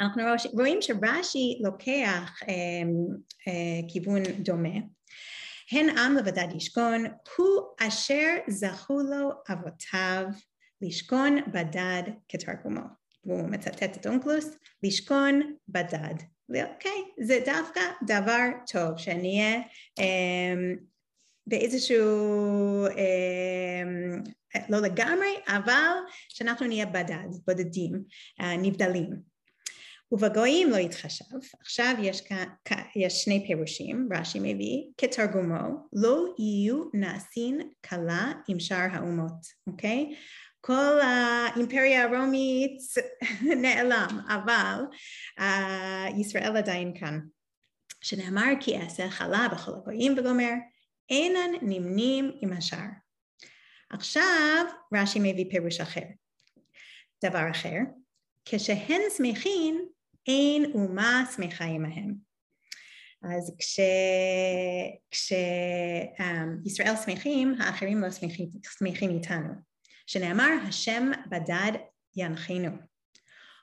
אנחנו 0.00 0.22
רואים 0.52 0.78
שרש"י 0.82 1.60
לוקח 1.64 2.40
um, 2.42 2.46
uh, 3.48 3.92
כיוון 3.92 4.22
דומה 4.22 4.78
הן 5.72 5.98
עם 5.98 6.16
לבדד 6.16 6.48
ישכון, 6.56 7.04
הוא 7.36 7.62
אשר 7.80 8.36
זכו 8.48 8.98
לו 9.00 9.30
אבותיו 9.52 10.24
לשכון 10.82 11.38
בדד 11.52 12.02
כתרגומו. 12.28 12.80
והוא 13.24 13.48
מצטט 13.48 13.96
את 13.96 14.06
אונקלוס, 14.06 14.56
לשכון 14.82 15.56
בדד. 15.68 16.14
ואוקיי, 16.48 17.02
זה 17.20 17.40
דווקא 17.44 17.80
דבר 18.06 18.48
טוב, 18.72 18.98
שנהיה, 18.98 19.60
אמ, 19.98 20.76
באיזשהו, 21.46 22.86
לא 24.68 24.78
לגמרי, 24.78 25.36
אבל 25.48 25.96
שאנחנו 26.28 26.66
נהיה 26.66 26.86
בדד, 26.86 27.28
בודדים, 27.46 28.04
נבדלים. 28.58 29.31
ובגויים 30.12 30.70
לא 30.70 30.76
יתחשב. 30.76 31.24
עכשיו 31.60 31.94
יש, 32.02 32.22
יש 32.96 33.24
שני 33.24 33.44
פירושים, 33.46 34.08
רש"י 34.16 34.38
מביא, 34.38 34.82
כתרגומו, 34.98 35.88
לא 35.92 36.34
יהיו 36.38 36.84
נעשין 36.94 37.60
כלה 37.88 38.32
עם 38.48 38.60
שאר 38.60 38.86
האומות, 38.92 39.46
אוקיי? 39.66 40.14
כל 40.60 41.00
האימפריה 41.02 42.04
הרומית 42.04 42.78
נעלם, 43.62 44.20
אבל 44.28 44.84
uh, 45.40 46.20
ישראל 46.20 46.56
עדיין 46.56 46.92
כאן. 47.00 47.20
שנאמר 48.00 48.52
כי 48.60 48.78
אעשה 48.78 49.10
חלה 49.10 49.48
בכל 49.52 49.72
הגויים 49.74 50.14
וגומר, 50.18 50.52
אינן 51.10 51.50
נמנים 51.62 52.30
עם 52.40 52.52
השאר. 52.52 52.86
עכשיו 53.90 54.64
רש"י 54.94 55.18
מביא 55.18 55.50
פירוש 55.50 55.80
אחר. 55.80 56.04
דבר 57.24 57.50
אחר, 57.50 57.78
כשהן 58.44 59.00
שמחין 59.16 59.86
אין 60.26 60.70
אומה 60.74 61.24
שמחה 61.36 61.64
עמהם. 61.64 62.14
אז 63.22 63.56
כשישראל 63.58 64.06
כש, 66.96 67.02
um, 67.02 67.04
שמחים, 67.04 67.54
האחרים 67.60 68.00
לא 68.00 68.10
שמחים, 68.10 68.48
שמחים 68.78 69.10
איתנו. 69.10 69.54
שנאמר, 70.06 70.50
השם 70.68 71.10
בדד 71.30 71.72
ינחנו. 72.16 72.68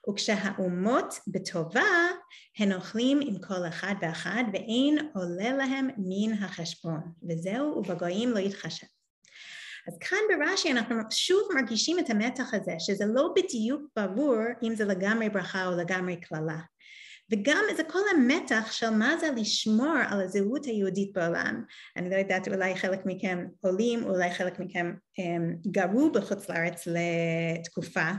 וכשהאומות 0.10 1.14
בטובה, 1.28 1.82
הן 2.58 2.74
אוכלים 2.74 3.20
עם 3.22 3.40
כל 3.40 3.68
אחד 3.68 3.96
ואחד, 4.02 4.44
ואין 4.54 4.98
עולה 5.16 5.54
להם 5.54 5.88
מן 5.98 6.44
החשבון. 6.44 7.00
וזהו, 7.30 7.78
ובגויים 7.78 8.30
לא 8.30 8.40
יתחשב. 8.40 8.88
אז 9.90 9.98
כאן 9.98 10.18
ברש"י 10.30 10.72
אנחנו 10.72 10.96
שוב 11.10 11.42
מרגישים 11.56 12.00
את 12.00 12.10
המתח 12.10 12.54
הזה, 12.54 12.72
שזה 12.80 13.06
לא 13.06 13.34
בדיוק 13.36 13.82
ברור 13.96 14.44
אם 14.64 14.76
זה 14.76 14.86
לגמרי 14.86 15.30
ברכה 15.30 15.66
או 15.68 15.72
לגמרי 15.72 16.16
קללה. 16.16 16.60
וגם 17.32 17.64
זה 17.78 17.84
כל 17.84 18.00
המתח 18.16 18.72
של 18.72 18.90
מה 18.90 19.18
זה 19.20 19.32
לשמור 19.36 19.96
על 20.10 20.22
הזהות 20.22 20.66
היהודית 20.66 21.14
בעולם. 21.14 21.64
אני 21.98 22.10
לא 22.10 22.16
יודעת, 22.16 22.48
אולי 22.48 22.76
חלק 22.76 23.00
מכם 23.06 23.46
עולים, 23.62 24.04
אולי 24.04 24.32
חלק 24.32 24.60
מכם 24.60 24.94
um, 25.20 25.72
גרו 25.72 26.12
בחוץ 26.12 26.50
לארץ 26.50 26.88
לתקופה. 26.88 28.12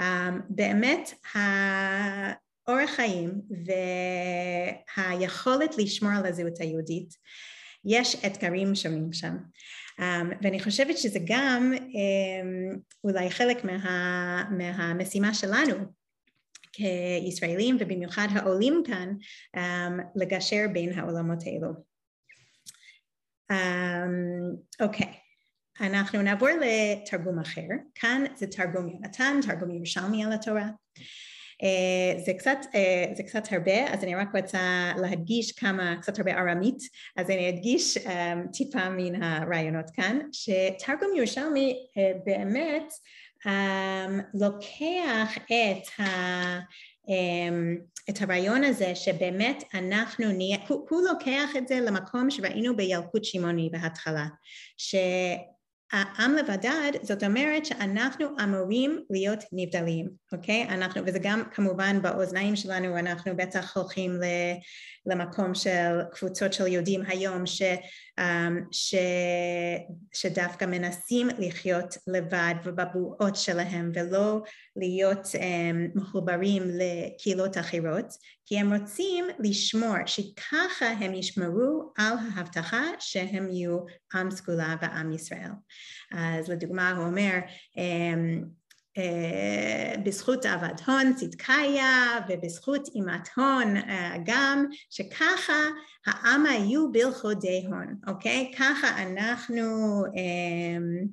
Um, 0.00 0.02
באמת, 0.48 1.10
האורח 1.34 2.90
חיים 2.90 3.32
והיכולת 4.96 5.78
לשמור 5.78 6.12
על 6.12 6.26
הזהות 6.26 6.60
היהודית, 6.60 7.14
יש 7.84 8.24
אתגרים 8.24 8.74
שונים 8.74 9.12
שם. 9.12 9.36
Um, 10.00 10.34
ואני 10.42 10.60
חושבת 10.60 10.98
שזה 10.98 11.18
גם 11.24 11.72
um, 11.74 12.78
אולי 13.04 13.30
חלק 13.30 13.64
מה, 13.64 14.44
מהמשימה 14.50 15.34
שלנו 15.34 15.74
כישראלים 16.72 17.76
ובמיוחד 17.80 18.28
העולים 18.34 18.82
כאן 18.86 19.12
um, 19.56 19.60
לגשר 20.16 20.66
בין 20.72 20.98
העולמות 20.98 21.38
האלו. 21.46 21.72
אוקיי, 24.80 25.06
um, 25.06 25.10
okay. 25.10 25.26
אנחנו 25.80 26.22
נעבור 26.22 26.48
לתרגום 26.48 27.38
אחר, 27.38 27.68
כאן 27.94 28.24
זה 28.34 28.46
תרגום 28.46 28.88
יונתן, 28.88 29.40
תרגום 29.42 29.70
ירושלמי 29.70 30.24
על 30.24 30.32
התורה. 30.32 30.66
Uh, 31.62 32.24
זה 32.26 32.32
קצת, 32.38 32.58
uh, 32.62 33.16
זה 33.16 33.22
קצת 33.22 33.52
הרבה, 33.52 33.92
אז 33.92 34.04
אני 34.04 34.14
רק 34.14 34.28
רוצה 34.36 34.92
להדגיש 34.96 35.52
כמה, 35.52 35.96
קצת 36.00 36.18
הרבה 36.18 36.32
ארמית, 36.32 36.78
אז 37.16 37.30
אני 37.30 37.48
אדגיש 37.48 37.96
um, 37.96 38.10
טיפה 38.52 38.88
מן 38.88 39.22
הרעיונות 39.22 39.90
כאן, 39.90 40.18
שתרגום 40.32 41.08
ירושלמי 41.16 41.86
באמת 42.24 42.92
לוקח 44.34 45.36
את, 45.36 46.00
ה, 46.00 46.04
um, 47.06 48.10
את 48.10 48.22
הרעיון 48.22 48.64
הזה 48.64 48.94
שבאמת 48.94 49.64
אנחנו 49.74 50.32
נהיה, 50.32 50.58
הוא, 50.68 50.86
הוא 50.90 51.02
לוקח 51.02 51.56
את 51.58 51.68
זה 51.68 51.80
למקום 51.80 52.30
שראינו 52.30 52.76
בילקוט 52.76 53.24
שמעוני 53.24 53.70
בהתחלה, 53.72 54.26
ש... 54.76 54.94
העם 55.92 56.34
לבדד 56.34 56.92
זאת 57.02 57.24
אומרת 57.24 57.66
שאנחנו 57.66 58.26
אמורים 58.44 59.00
להיות 59.10 59.44
נבדלים, 59.52 60.08
אוקיי? 60.32 60.66
אנחנו, 60.68 61.02
וזה 61.06 61.18
גם 61.18 61.42
כמובן 61.52 62.02
באוזניים 62.02 62.56
שלנו 62.56 62.98
אנחנו 62.98 63.36
בטח 63.36 63.76
הולכים 63.76 64.20
למקום 65.06 65.54
של 65.54 66.00
קבוצות 66.12 66.52
של 66.52 66.66
יהודים 66.66 67.02
היום 67.06 67.46
ש, 67.46 67.62
אמ, 68.18 68.60
ש, 68.72 68.94
שדווקא 70.12 70.64
מנסים 70.64 71.28
לחיות 71.38 71.96
לבד 72.06 72.54
ובבועות 72.64 73.36
שלהם 73.36 73.92
ולא 73.94 74.40
להיות 74.76 75.24
um, 75.24 75.38
מחוברים 75.94 76.62
לקהילות 76.66 77.58
אחרות 77.58 78.06
כי 78.46 78.58
הם 78.58 78.72
רוצים 78.72 79.24
לשמור 79.38 79.96
שככה 80.06 80.86
הם 81.00 81.14
ישמרו 81.14 81.92
על 81.96 82.14
ההבטחה 82.34 82.82
שהם 82.98 83.48
יהיו 83.50 83.78
עם 84.14 84.30
סגולה 84.30 84.76
ועם 84.82 85.12
ישראל. 85.12 85.50
אז 86.12 86.48
לדוגמה 86.48 86.90
הוא 86.90 87.06
אומר 87.06 87.38
um, 87.74 88.44
uh, 88.98 90.00
בזכות 90.04 90.46
אהבת 90.46 90.80
הון 90.80 91.14
צדקיה 91.14 92.20
ובזכות 92.28 92.88
אימת 92.94 93.28
הון 93.36 93.76
uh, 93.76 93.90
גם 94.24 94.66
שככה 94.90 95.62
העם 96.06 96.46
היו 96.46 96.92
בלכודי 96.92 97.64
הון, 97.66 97.96
אוקיי? 98.06 98.52
ככה 98.58 99.02
אנחנו 99.02 100.02
um, 100.06 101.06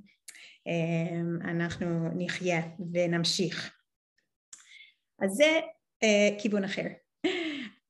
um, 0.67 1.49
אנחנו 1.49 2.09
נחיה 2.15 2.61
ונמשיך. 2.93 3.73
אז 5.21 5.31
זה 5.31 5.59
uh, 6.03 6.41
כיוון 6.41 6.63
אחר. 6.63 7.02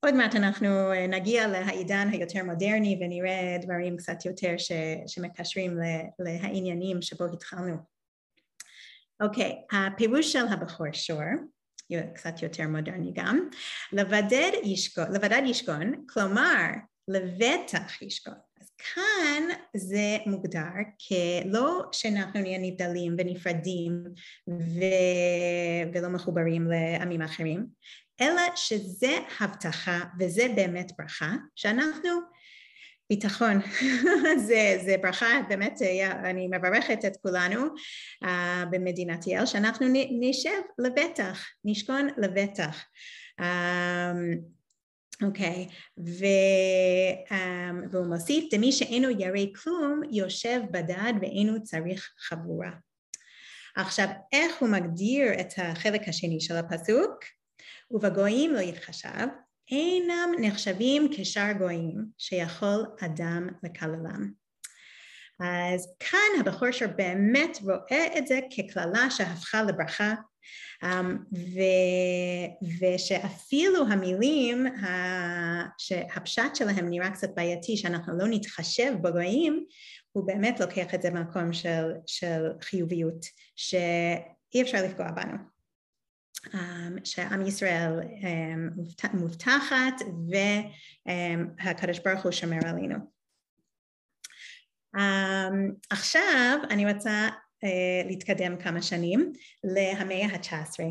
עוד 0.03 0.13
מעט 0.15 0.35
אנחנו 0.35 0.91
אה, 0.91 1.07
נגיע 1.07 1.47
לעידן 1.47 2.09
היותר 2.11 2.43
מודרני 2.43 2.99
ונראה 3.01 3.57
דברים 3.61 3.97
קצת 3.97 4.25
יותר 4.25 4.53
ש, 4.57 4.71
שמקשרים 5.07 5.77
לעניינים 6.19 7.01
שבו 7.01 7.25
התחלנו. 7.25 7.75
אוקיי, 9.21 9.51
okay, 9.51 9.75
הפירוש 9.75 10.33
של 10.33 10.45
הבחור 10.47 10.87
שור, 10.93 11.21
קצת 12.15 12.41
יותר 12.41 12.67
מודרני 12.67 13.11
גם, 13.15 13.49
לבדד 13.93 14.51
ישכון, 14.63 15.11
לבדד 15.13 15.41
ישכון, 15.45 16.05
כלומר 16.09 16.67
לבטח 17.07 18.01
ישכון. 18.01 18.33
אז 18.61 18.71
כאן 18.77 19.43
זה 19.75 20.17
מוגדר 20.25 20.73
כלא 21.07 21.81
שאנחנו 21.91 22.41
נהיה 22.41 22.59
נבדלים 22.59 23.15
ונפרדים 23.17 24.03
ו... 24.49 24.81
ולא 25.93 26.09
מחוברים 26.09 26.67
לעמים 26.67 27.21
אחרים, 27.21 27.67
אלא 28.21 28.41
שזה 28.55 29.17
הבטחה 29.39 29.99
וזה 30.19 30.47
באמת 30.55 30.91
ברכה, 30.97 31.31
שאנחנו 31.55 32.09
ביטחון, 33.09 33.59
זה, 34.47 34.79
זה 34.85 34.95
ברכה 35.01 35.41
באמת, 35.49 35.81
אני 36.23 36.47
מברכת 36.47 37.05
את 37.05 37.17
כולנו 37.21 37.65
uh, 38.23 38.27
במדינת 38.71 39.27
יעל, 39.27 39.45
שאנחנו 39.45 39.87
נשב 40.19 40.61
לבטח, 40.79 41.45
נשכון 41.65 42.07
לבטח. 42.17 42.85
Um, 43.41 43.43
אוקיי, 45.23 45.67
okay. 45.69 45.73
ו, 45.99 46.25
um, 47.29 47.87
והוא 47.91 48.05
מוסיף, 48.05 48.53
דמי 48.53 48.71
שאינו 48.71 49.09
ירא 49.09 49.45
כלום, 49.63 50.01
יושב 50.11 50.61
בדד 50.71 51.13
ואינו 51.21 51.63
צריך 51.63 52.13
חבורה. 52.19 52.71
עכשיו, 53.75 54.07
איך 54.31 54.55
הוא 54.59 54.69
מגדיר 54.69 55.33
את 55.39 55.53
החלק 55.57 56.07
השני 56.07 56.41
של 56.41 56.55
הפסוק? 56.55 57.23
ובגויים 57.93 58.53
לא 58.53 58.59
יתחשב, 58.59 59.27
אינם 59.71 60.31
נחשבים 60.39 61.07
כשאר 61.11 61.51
גויים 61.57 62.05
שיכול 62.17 62.85
אדם 62.99 63.47
לקללם. 63.63 64.31
אז 65.39 65.95
כאן 65.99 66.39
הבחור 66.39 66.71
שר 66.71 66.87
באמת 66.95 67.57
רואה 67.61 68.17
את 68.17 68.27
זה 68.27 68.39
כקללה 68.51 69.09
שהפכה 69.09 69.63
לברכה 69.63 70.13
um, 70.83 70.87
ו, 71.33 71.59
ושאפילו 72.79 73.87
המילים 73.87 74.65
שהפשט 75.77 76.55
שלהם 76.55 76.89
נראה 76.89 77.11
קצת 77.11 77.29
בעייתי 77.35 77.77
שאנחנו 77.77 78.17
לא 78.17 78.25
נתחשב 78.29 78.93
בגויים 79.01 79.65
הוא 80.11 80.27
באמת 80.27 80.59
לוקח 80.59 80.93
את 80.93 81.01
זה 81.01 81.11
במקום 81.11 81.53
של, 81.53 81.91
של 82.05 82.45
חיוביות 82.61 83.25
שאי 83.55 84.61
אפשר 84.61 84.77
לפגוע 84.85 85.11
בנו 85.11 85.52
שעם 87.03 87.41
ישראל 87.41 87.99
um, 87.99 89.07
מובטחת 89.13 90.01
והקדוש 91.59 91.99
ברוך 91.99 92.23
הוא 92.23 92.31
שומר 92.31 92.59
עלינו. 92.65 92.95
עכשיו 95.89 96.59
אני 96.69 96.93
רוצה 96.93 97.29
uh, 97.29 98.07
להתקדם 98.07 98.57
כמה 98.57 98.81
שנים 98.81 99.33
למאה 99.63 100.25
ה-19. 100.25 100.83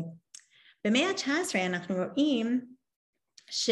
במאה 0.85 1.09
ה-19 1.09 1.57
אנחנו 1.65 1.95
רואים 1.95 2.61
ש, 3.51 3.69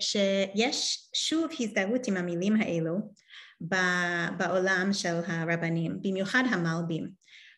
שיש 0.00 1.08
שוב 1.14 1.50
הזדהות 1.60 2.06
עם 2.08 2.16
המילים 2.16 2.56
האלו 2.60 2.98
בעולם 4.38 4.88
של 4.92 5.14
הרבנים, 5.26 6.02
במיוחד 6.02 6.42
המלבים. 6.50 7.10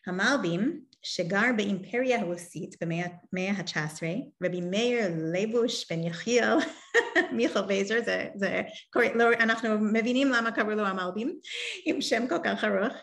המלבים 0.07 0.81
שגר 1.03 1.45
באימפריה 1.57 2.21
הרוסית 2.21 2.75
במאה 2.81 3.51
ה-19, 3.51 4.03
רבי 4.43 4.61
מאיר 4.61 4.99
ליבוש 5.33 5.91
בן 5.91 6.03
יחיאל, 6.03 6.57
מיכל 7.35 7.59
וייזר, 7.67 7.99
זה, 8.05 8.27
זה 8.35 8.61
קורא, 8.93 9.05
לא, 9.15 9.25
אנחנו 9.39 9.69
מבינים 9.79 10.29
למה 10.29 10.51
קראו 10.51 10.69
לו 10.69 10.85
המלבים, 10.85 11.39
עם 11.85 12.01
שם 12.01 12.27
כל 12.27 12.39
כך 12.43 12.63
ארוך. 12.63 12.93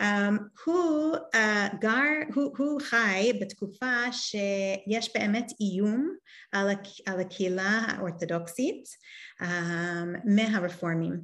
Um, 0.00 0.42
הוא 0.64 1.14
uh, 1.34 1.76
גר, 1.80 2.34
הוא, 2.34 2.54
הוא 2.58 2.80
חי 2.80 3.32
בתקופה 3.40 4.12
שיש 4.12 5.10
באמת 5.14 5.52
איום 5.60 6.16
על, 6.52 6.68
על 7.06 7.20
הקהילה 7.20 7.80
האורתודוקסית 7.88 8.84
um, 9.42 9.46
מהרפורמים 10.24 11.20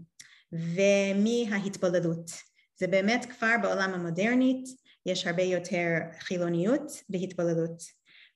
ומההתבוללות. 0.53 2.30
זה 2.76 2.86
באמת 2.86 3.26
כבר 3.30 3.55
בעולם 3.62 3.94
המודרנית, 3.94 4.64
יש 5.07 5.26
הרבה 5.26 5.42
יותר 5.42 5.98
חילוניות 6.20 7.03
והתבוללות. 7.11 7.82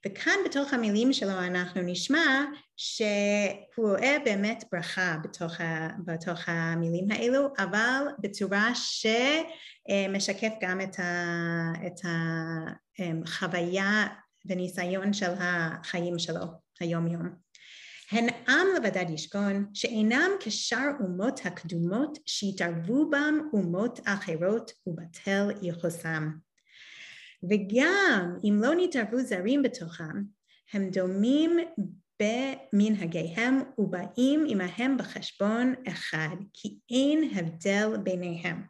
וכאן 0.07 0.37
בתוך 0.45 0.73
המילים 0.73 1.13
שלו 1.13 1.39
אנחנו 1.39 1.83
נשמע 1.83 2.45
שהוא 2.77 3.89
רואה 3.89 4.17
באמת 4.25 4.65
ברכה 4.73 5.17
בתוך, 5.25 5.61
ה, 5.61 5.89
בתוך 6.05 6.41
המילים 6.47 7.11
האלו, 7.11 7.49
אבל 7.59 8.07
בצורה 8.19 8.71
שמשקף 8.75 10.53
גם 10.61 10.81
את, 10.81 11.01
ה, 11.01 11.73
את 11.87 12.01
החוויה 12.99 14.07
וניסיון 14.47 15.13
של 15.13 15.31
החיים 15.39 16.19
שלו 16.19 16.45
היום 16.81 17.07
יום. 17.07 17.47
הן 18.13 18.27
עם 18.49 18.67
לבדד 18.77 19.11
ישכון, 19.11 19.67
שאינם 19.75 20.31
כשאר 20.41 20.91
אומות 21.01 21.41
הקדומות 21.45 22.19
שהתערבו 22.27 23.11
בם 23.11 23.39
אומות 23.53 24.01
אחרות 24.05 24.71
ובטל 24.87 25.51
יחוסם. 25.63 26.46
וגם 27.43 28.39
אם 28.45 28.61
לא 28.63 28.71
נתערבו 28.77 29.19
זרים 29.19 29.63
בתוכם, 29.63 30.23
הם 30.73 30.91
דומים 30.91 31.59
במנהגיהם 32.23 33.63
ובאים 33.79 34.45
עמהם 34.49 34.97
בחשבון 34.97 35.75
אחד, 35.89 36.37
כי 36.53 36.79
אין 36.91 37.31
הבדל 37.35 37.97
ביניהם. 38.03 38.63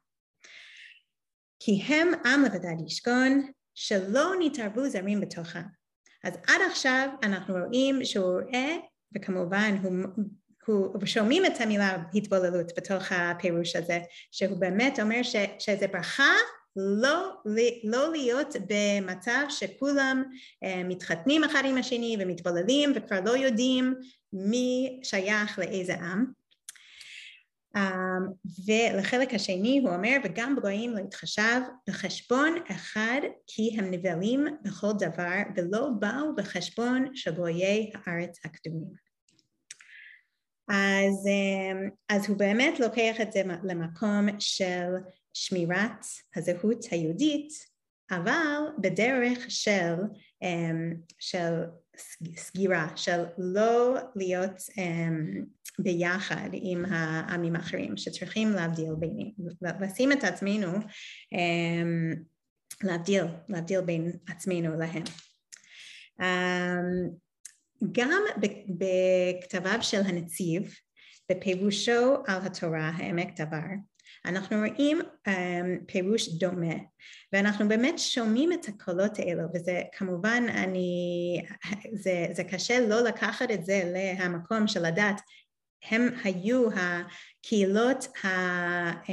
כי 1.60 1.82
הם 1.82 2.08
עם 2.26 2.44
לבדד 2.44 2.86
ישכון, 2.86 3.50
שלא 3.74 4.32
נתערבו 4.40 4.88
זרים 4.88 5.20
בתוכם. 5.20 5.62
אז 6.24 6.34
עד 6.46 6.60
עכשיו 6.70 7.08
אנחנו 7.22 7.54
רואים 7.54 8.04
שהוא 8.04 8.40
רואה, 8.40 8.76
וכמובן 9.16 9.76
הוא, 10.66 10.86
הוא 10.86 11.06
שומעים 11.06 11.46
את 11.46 11.60
המילה 11.60 11.96
התבוללות 12.14 12.72
בתוך 12.76 13.12
הפירוש 13.12 13.76
הזה, 13.76 13.98
שהוא 14.32 14.58
באמת 14.58 15.00
אומר 15.00 15.22
ש, 15.22 15.36
שזה 15.58 15.86
ברכה 15.86 16.32
לא, 16.76 17.32
לא 17.84 18.12
להיות 18.12 18.56
במצב 18.68 19.44
שכולם 19.48 20.24
uh, 20.64 20.68
מתחתנים 20.84 21.44
אחד 21.44 21.62
עם 21.64 21.78
השני 21.78 22.16
ומתבוללים 22.20 22.92
וכבר 22.94 23.20
לא 23.20 23.36
יודעים 23.36 23.94
מי 24.32 25.00
שייך 25.02 25.58
לאיזה 25.58 25.94
עם. 25.94 26.26
Um, 27.76 27.80
ולחלק 28.66 29.34
השני 29.34 29.78
הוא 29.78 29.90
אומר 29.90 30.16
וגם 30.24 30.56
בגויים 30.56 30.92
לא 30.92 31.00
יתחשב 31.00 31.60
בחשבון 31.88 32.54
אחד 32.70 33.20
כי 33.46 33.76
הם 33.78 33.90
נבלים 33.90 34.46
בכל 34.62 34.92
דבר 34.98 35.38
ולא 35.56 35.88
באו 35.98 36.34
בחשבון 36.36 37.10
של 37.14 37.34
גויי 37.34 37.90
הארץ 37.94 38.38
הקדומים. 38.44 39.06
אז, 40.68 41.26
um, 41.26 41.90
אז 42.08 42.28
הוא 42.28 42.36
באמת 42.36 42.80
לוקח 42.80 43.20
את 43.22 43.32
זה 43.32 43.42
למקום 43.62 44.28
של 44.38 44.94
שמירת 45.36 46.06
הזהות 46.36 46.84
היהודית, 46.90 47.48
אבל 48.10 48.62
בדרך 48.78 49.38
של, 49.48 49.94
um, 50.44 50.96
של 51.18 51.62
סגירה, 52.36 52.96
של 52.96 53.24
לא 53.38 53.96
להיות 54.16 54.56
um, 54.56 55.44
ביחד 55.78 56.48
עם 56.52 56.84
העמים 56.84 57.56
האחרים, 57.56 57.96
שצריכים 57.96 58.50
להבדיל 58.50 58.94
ביניהם, 58.98 59.30
לשים 59.80 60.12
את 60.12 60.24
עצמנו, 60.24 60.72
um, 61.34 62.18
להבדיל, 62.82 63.24
להבדיל 63.48 63.80
בין 63.80 64.12
עצמנו 64.28 64.78
להם. 64.78 65.04
גם 67.92 68.22
בכתביו 68.68 69.78
של 69.82 70.00
הנציב, 70.00 70.74
בפירושו 71.30 72.14
על 72.26 72.42
התורה, 72.46 72.90
העמק 72.96 73.40
דבר, 73.40 73.66
אנחנו 74.26 74.56
רואים 74.56 75.00
um, 75.00 75.30
פירוש 75.86 76.28
דומה 76.28 76.74
ואנחנו 77.32 77.68
באמת 77.68 77.98
שומעים 77.98 78.52
את 78.52 78.68
הקולות 78.68 79.18
האלו 79.18 79.42
וזה 79.54 79.82
כמובן 79.96 80.44
אני, 80.48 81.42
זה, 81.92 82.26
זה 82.32 82.44
קשה 82.44 82.80
לא 82.88 83.00
לקחת 83.00 83.50
את 83.50 83.64
זה 83.64 83.92
למקום 83.94 84.68
של 84.68 84.84
הדת. 84.84 85.20
הם 85.90 86.08
היו 86.24 86.68
הקהילות 86.70 88.06
ה, 88.24 88.28
um, 88.92 89.06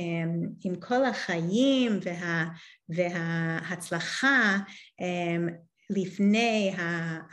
עם 0.63 0.75
כל 0.75 1.05
החיים 1.05 1.99
וה, 2.03 2.45
וההצלחה 2.89 4.57
um, 5.01 5.51
לפני 5.89 6.73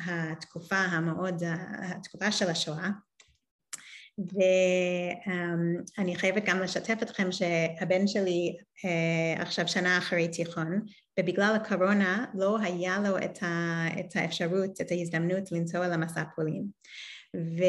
התקופה 0.06 0.76
המאוד, 0.76 1.42
התקופה 1.82 2.32
של 2.32 2.50
השואה 2.50 2.90
ואני 4.18 6.16
חייבת 6.16 6.44
גם 6.44 6.60
לשתף 6.60 7.02
אתכם 7.02 7.32
שהבן 7.32 8.06
שלי 8.06 8.56
אה, 8.84 9.42
עכשיו 9.42 9.68
שנה 9.68 9.98
אחרי 9.98 10.28
תיכון 10.28 10.80
ובגלל 11.20 11.56
הקורונה 11.56 12.24
לא 12.34 12.58
היה 12.60 12.98
לו 12.98 13.18
את, 13.18 13.42
ה, 13.42 13.86
את 14.00 14.16
האפשרות, 14.16 14.80
את 14.80 14.90
ההזדמנות 14.90 15.52
לנסוע 15.52 15.88
למסע 15.88 16.22
פולין. 16.36 16.66
ו, 17.36 17.62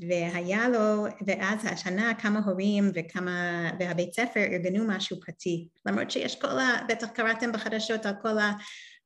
והיה 0.00 0.68
לו, 0.68 1.06
ואז 1.26 1.64
השנה 1.64 2.12
כמה 2.18 2.40
הורים 2.46 2.90
וכמה, 2.94 3.70
והבית 3.78 4.14
ספר 4.14 4.40
ארגנו 4.40 4.84
משהו 4.88 5.20
פרטי. 5.26 5.68
למרות 5.86 6.10
שיש 6.10 6.40
כל 6.40 6.58
ה... 6.58 6.82
בטח 6.88 7.08
קראתם 7.08 7.52
בחדשות 7.52 8.06
על 8.06 8.14
כל 8.22 8.38
ה... 8.38 8.52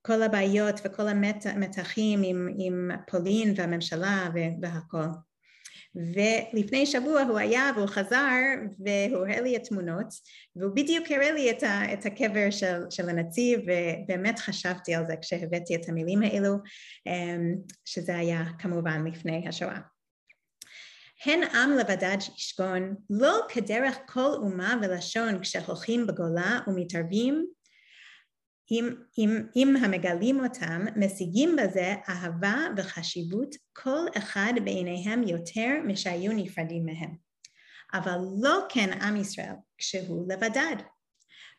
כל 0.07 0.23
הבעיות 0.23 0.81
וכל 0.85 1.09
המתחים 1.09 2.21
עם, 2.25 2.49
עם 2.59 2.91
פולין 3.11 3.55
והממשלה 3.57 4.29
והכל 4.63 5.05
ולפני 5.97 6.87
שבוע 6.87 7.23
הוא 7.23 7.39
היה 7.39 7.71
והוא 7.77 7.89
חזר 7.89 8.41
והוא 8.79 9.27
הראה 9.27 9.41
לי 9.41 9.57
את 9.57 9.63
תמונות 9.63 10.07
והוא 10.57 10.75
בדיוק 10.75 11.11
הראה 11.11 11.33
לי 11.33 11.51
את, 11.51 11.63
ה, 11.63 11.93
את 11.93 12.07
הקבר 12.07 12.51
של, 12.51 12.83
של 12.91 13.09
הנציב 13.09 13.61
ובאמת 13.61 14.39
חשבתי 14.39 14.95
על 14.95 15.07
זה 15.07 15.15
כשהבאתי 15.23 15.75
את 15.75 15.89
המילים 15.89 16.23
האלו 16.23 16.55
אמ, 17.07 17.55
שזה 17.85 18.17
היה 18.17 18.45
כמובן 18.59 19.05
לפני 19.07 19.49
השואה. 19.49 19.79
הן 21.25 21.43
עם 21.43 21.71
לבדד 21.71 22.17
שישכון, 22.21 22.95
לא 23.11 23.41
כדרך 23.49 23.97
כל 24.07 24.35
אומה 24.35 24.75
ולשון 24.83 25.39
כשהולכים 25.43 26.07
בגולה 26.07 26.61
ומתערבים 26.67 27.47
אם, 28.71 28.95
אם, 29.19 29.47
אם 29.57 29.77
המגלים 29.77 30.45
אותם, 30.45 30.85
משיגים 30.97 31.57
בזה 31.57 31.95
אהבה 32.09 32.57
וחשיבות 32.77 33.55
כל 33.73 34.07
אחד 34.19 34.53
בעיניהם 34.65 35.23
יותר 35.23 35.71
משהיו 35.87 36.33
נפרדים 36.33 36.87
מהם. 36.87 37.17
אבל 37.95 38.19
לא 38.41 38.67
כן 38.69 39.03
עם 39.03 39.17
ישראל 39.17 39.55
כשהוא 39.79 40.33
לבדד, 40.33 40.77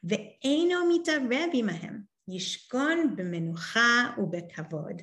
ואינו 0.04 0.76
מתערב 0.96 1.50
עמהם, 1.54 2.02
ישכון 2.28 3.16
במנוחה 3.16 4.14
ובכבוד, 4.18 5.02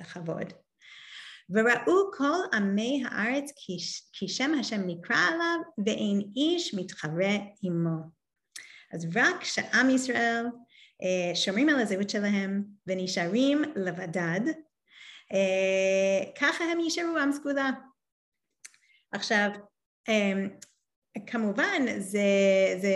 בכבוד. 0.00 0.52
וראו 1.50 2.12
כל 2.16 2.56
עמי 2.56 3.02
הארץ 3.06 3.52
כי, 4.12 4.28
שם 4.28 4.52
השם 4.60 4.80
נקרא 4.86 5.16
עליו 5.16 5.58
ואין 5.86 6.22
איש 6.36 6.74
מתחרה 6.74 7.36
עמו. 7.62 7.96
אז 8.92 9.06
רק 9.16 9.40
כשעם 9.40 9.90
ישראל 9.90 10.44
שומרים 11.34 11.68
על 11.68 11.80
הזהות 11.80 12.10
שלהם 12.10 12.64
ונשארים 12.86 13.62
לבדד, 13.76 14.40
אה, 15.32 16.32
ככה 16.40 16.64
הם 16.64 16.80
יישארו 16.80 17.18
עם 17.18 17.32
סגולה. 17.32 17.70
עכשיו, 19.12 19.50
אה, 20.08 20.46
כמובן 21.26 21.82
זה, 21.98 22.20
זה, 22.80 22.94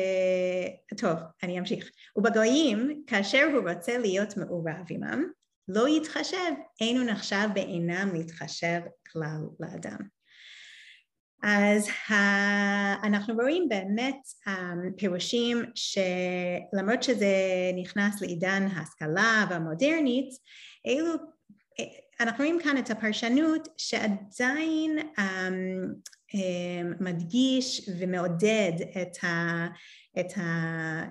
טוב, 0.97 1.19
אני 1.43 1.59
אמשיך. 1.59 1.91
ובגויים, 2.17 3.03
כאשר 3.07 3.49
הוא 3.55 3.71
רוצה 3.71 3.99
להיות 3.99 4.37
מעורב 4.37 4.87
עמם, 4.91 5.25
לא 5.69 5.89
יתחשב, 5.89 6.53
אין 6.81 6.97
הוא 6.97 7.11
נחשב 7.11 7.49
בעינם 7.55 8.11
להתחשב 8.15 8.81
כלל 9.13 9.41
לאדם. 9.61 10.18
אז 11.43 11.89
אנחנו 13.03 13.35
רואים 13.35 13.69
באמת 13.69 14.19
פירושים 14.97 15.63
שלמרות 15.75 17.03
שזה 17.03 17.33
נכנס 17.77 18.21
לעידן 18.21 18.69
ההשכלה 18.73 19.47
והמודרנית, 19.51 20.29
אלו, 20.87 21.15
אנחנו 22.21 22.45
רואים 22.45 22.61
כאן 22.63 22.79
את 22.79 22.91
הפרשנות 22.91 23.69
שעדיין 23.77 24.99
מדגיש 27.01 27.91
ומעודד 27.99 28.73
את, 29.03 29.25
ה, 29.25 29.67
את, 30.21 30.39
ה, 30.39 31.05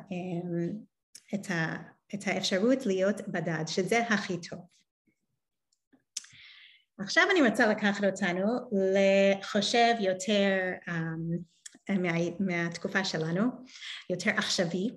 את, 1.34 1.52
ה, 1.52 1.76
את 2.16 2.28
האפשרות 2.28 2.86
להיות 2.86 3.22
בדד, 3.28 3.64
שזה 3.68 4.00
הכי 4.00 4.38
טוב. 4.50 4.77
עכשיו 7.00 7.24
אני 7.32 7.50
רוצה 7.50 7.68
לקחת 7.68 8.04
אותנו 8.04 8.46
לחושב 8.72 9.94
יותר 10.00 10.72
um, 10.88 11.94
מה, 12.00 12.12
מהתקופה 12.40 13.04
שלנו, 13.06 13.44
יותר 14.10 14.32
עכשווי, 14.32 14.90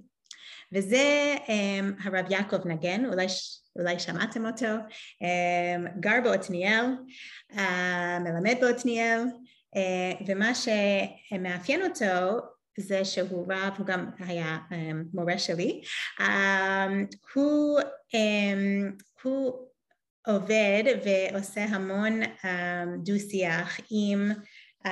וזה 0.72 1.34
um, 1.46 2.04
הרב 2.04 2.30
יעקב 2.30 2.68
נגן, 2.68 3.04
אולי, 3.06 3.26
אולי 3.78 3.98
שמעתם 3.98 4.46
אותו, 4.46 4.66
um, 4.66 6.00
גר 6.00 6.20
בעתניאל, 6.24 6.84
uh, 7.52 7.60
מלמד 8.20 8.56
בעתניאל, 8.60 9.22
uh, 9.76 10.24
ומה 10.26 10.52
שמאפיין 10.54 11.82
אותו 11.82 12.40
זה 12.78 13.04
שהוא 13.04 13.52
רב, 13.52 13.72
הוא 13.78 13.86
גם 13.86 14.10
היה 14.18 14.58
um, 14.70 14.74
מורה 15.14 15.38
שלי, 15.38 15.82
um, 16.18 16.22
הוא, 17.34 17.80
um, 17.80 19.02
הוא 19.22 19.69
עובד 20.26 20.84
ועושה 21.04 21.64
המון 21.64 22.22
um, 22.22 22.46
דו-שיח 23.04 23.80
עם 23.90 24.32
um, 24.86 24.90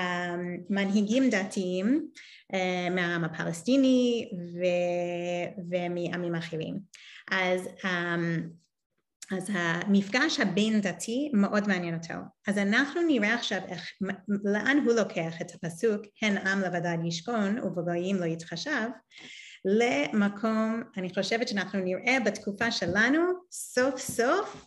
מנהיגים 0.70 1.30
דתיים 1.30 2.08
uh, 2.52 2.90
מהעם 2.90 3.24
הפלסטיני 3.24 4.28
ו- 4.54 5.62
ומעמים 5.70 6.34
אחרים. 6.34 6.78
אז, 7.30 7.68
um, 7.82 7.88
אז 9.36 9.50
המפגש 9.52 10.40
הבין 10.40 10.80
דתי 10.80 11.30
מאוד 11.34 11.68
מעניין 11.68 11.94
אותו. 11.94 12.14
אז 12.46 12.58
אנחנו 12.58 13.02
נראה 13.02 13.34
עכשיו 13.34 13.60
איך, 13.68 13.92
לאן 14.44 14.78
הוא 14.84 14.94
לוקח 14.94 15.40
את 15.40 15.50
הפסוק 15.54 16.02
הן 16.22 16.36
עם 16.38 16.60
לבדד 16.60 16.98
ישכון 17.04 17.58
ובגויים 17.58 18.16
לא 18.16 18.24
יתחשב 18.24 18.88
למקום, 19.64 20.82
אני 20.96 21.14
חושבת 21.14 21.48
שאנחנו 21.48 21.80
נראה 21.80 22.20
בתקופה 22.24 22.70
שלנו 22.70 23.20
סוף 23.52 24.00
סוף 24.00 24.66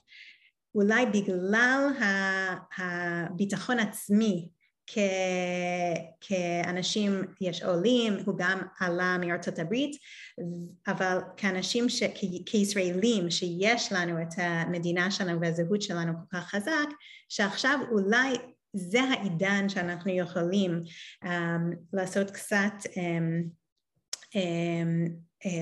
אולי 0.75 1.05
בגלל 1.05 1.87
הביטחון 2.77 3.79
עצמי 3.79 4.49
כאנשים, 6.21 7.21
יש 7.41 7.63
עולים, 7.63 8.13
הוא 8.25 8.37
גם 8.37 8.61
עלה 8.79 9.17
מארצות 9.19 9.59
הברית, 9.59 9.97
אבל 10.87 11.17
כאנשים, 11.37 11.89
ש, 11.89 12.03
כ, 12.03 12.23
כישראלים 12.45 13.31
שיש 13.31 13.91
לנו 13.91 14.21
את 14.21 14.33
המדינה 14.37 15.11
שלנו 15.11 15.41
והזהות 15.41 15.81
שלנו 15.81 16.13
כל 16.13 16.37
כך 16.37 16.49
חזק, 16.49 16.89
שעכשיו 17.29 17.79
אולי 17.91 18.37
זה 18.73 19.01
העידן 19.01 19.69
שאנחנו 19.69 20.11
יכולים 20.11 20.81
um, 21.25 21.27
לעשות 21.93 22.31
קצת 22.31 22.73
um, 22.85 23.49
um, 24.33 25.11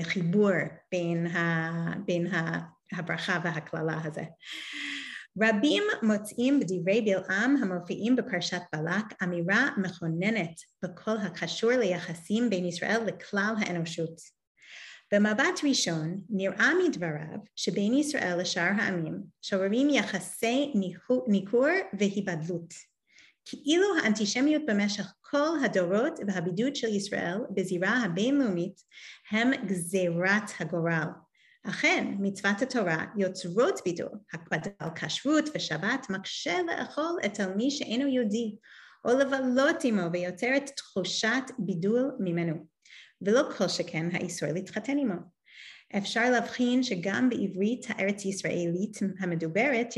חיבור 0.02 0.50
בין, 0.92 1.26
ה, 1.26 1.70
בין 2.06 2.26
ה, 2.26 2.60
הברכה 2.92 3.40
והקללה 3.44 4.00
הזה. 4.04 4.22
רבים 5.42 5.82
מוצאים 6.02 6.60
בדברי 6.60 7.00
בלעם 7.00 7.56
המופיעים 7.56 8.16
בפרשת 8.16 8.62
בלק 8.72 9.22
אמירה 9.22 9.70
מכוננת 9.76 10.54
בכל 10.84 11.16
הקשור 11.16 11.70
ליחסים 11.70 12.50
בין 12.50 12.64
ישראל 12.64 13.00
לכלל 13.06 13.54
האנושות. 13.58 14.20
במבט 15.12 15.60
ראשון 15.68 16.20
נראה 16.30 16.70
מדבריו 16.84 17.38
שבין 17.56 17.94
ישראל 17.94 18.40
לשאר 18.40 18.70
העמים 18.78 19.22
שוררים 19.42 19.90
יחסי 19.90 20.72
ניכור 21.28 21.68
והיבדלות. 21.98 22.89
כאילו 23.50 23.86
האנטישמיות 24.02 24.62
במשך 24.66 25.12
כל 25.20 25.48
הדורות 25.64 26.18
והבידוד 26.26 26.76
של 26.76 26.88
ישראל 26.88 27.38
בזירה 27.50 28.02
הבינלאומית 28.04 28.80
הם 29.30 29.50
גזירת 29.66 30.50
הגורל. 30.60 31.08
אכן, 31.66 32.14
מצוות 32.18 32.62
התורה 32.62 33.04
יוצרות 33.16 33.80
בידול, 33.84 34.18
הקפדה 34.32 34.70
על 34.78 34.90
כשרות 34.94 35.44
ושבת 35.54 36.06
מקשה 36.10 36.62
לאכול 36.62 37.16
את 37.24 37.40
על 37.40 37.54
מי 37.54 37.70
שאינו 37.70 38.08
יהודי, 38.08 38.56
או 39.04 39.18
לבלות 39.18 39.84
עמו 39.84 40.12
ויוצרת 40.12 40.70
תחושת 40.76 41.42
בידול 41.58 42.16
ממנו, 42.20 42.54
ולא 43.22 43.42
כל 43.58 43.68
שכן 43.68 44.08
האיסור 44.12 44.48
להתחתן 44.52 44.98
עמו. 44.98 45.40
אפשר 45.96 46.30
להבחין 46.30 46.82
שגם 46.82 47.28
בעברית 47.28 47.86
הארץ 47.88 48.24
ישראלית 48.24 48.98
המדוברת 49.20 49.96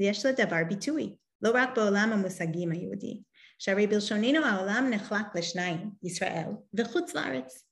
יש 0.00 0.26
לדבר 0.26 0.64
ביטוי, 0.68 1.14
לא 1.42 1.50
רק 1.54 1.70
בעולם 1.76 2.10
המושגים 2.12 2.72
היהודי, 2.72 3.20
שהרי 3.58 3.86
בלשוננו 3.86 4.44
העולם 4.44 4.86
נחלק 4.90 5.26
לשניים, 5.34 5.90
ישראל 6.02 6.48
וחוץ 6.74 7.14
לארץ. 7.14 7.64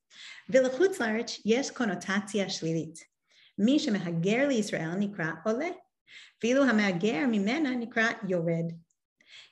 ולחוץ 0.48 1.00
לארץ 1.00 1.40
יש 1.44 1.70
קונוטציה 1.70 2.50
שלילית. 2.50 2.98
מי 3.58 3.78
שמהגר 3.78 4.48
לישראל 4.48 4.94
נקרא 4.98 5.26
עולה, 5.44 5.68
ואילו 6.42 6.64
המהגר 6.64 7.26
ממנה 7.26 7.70
נקרא 7.70 8.08
יורד. 8.28 8.72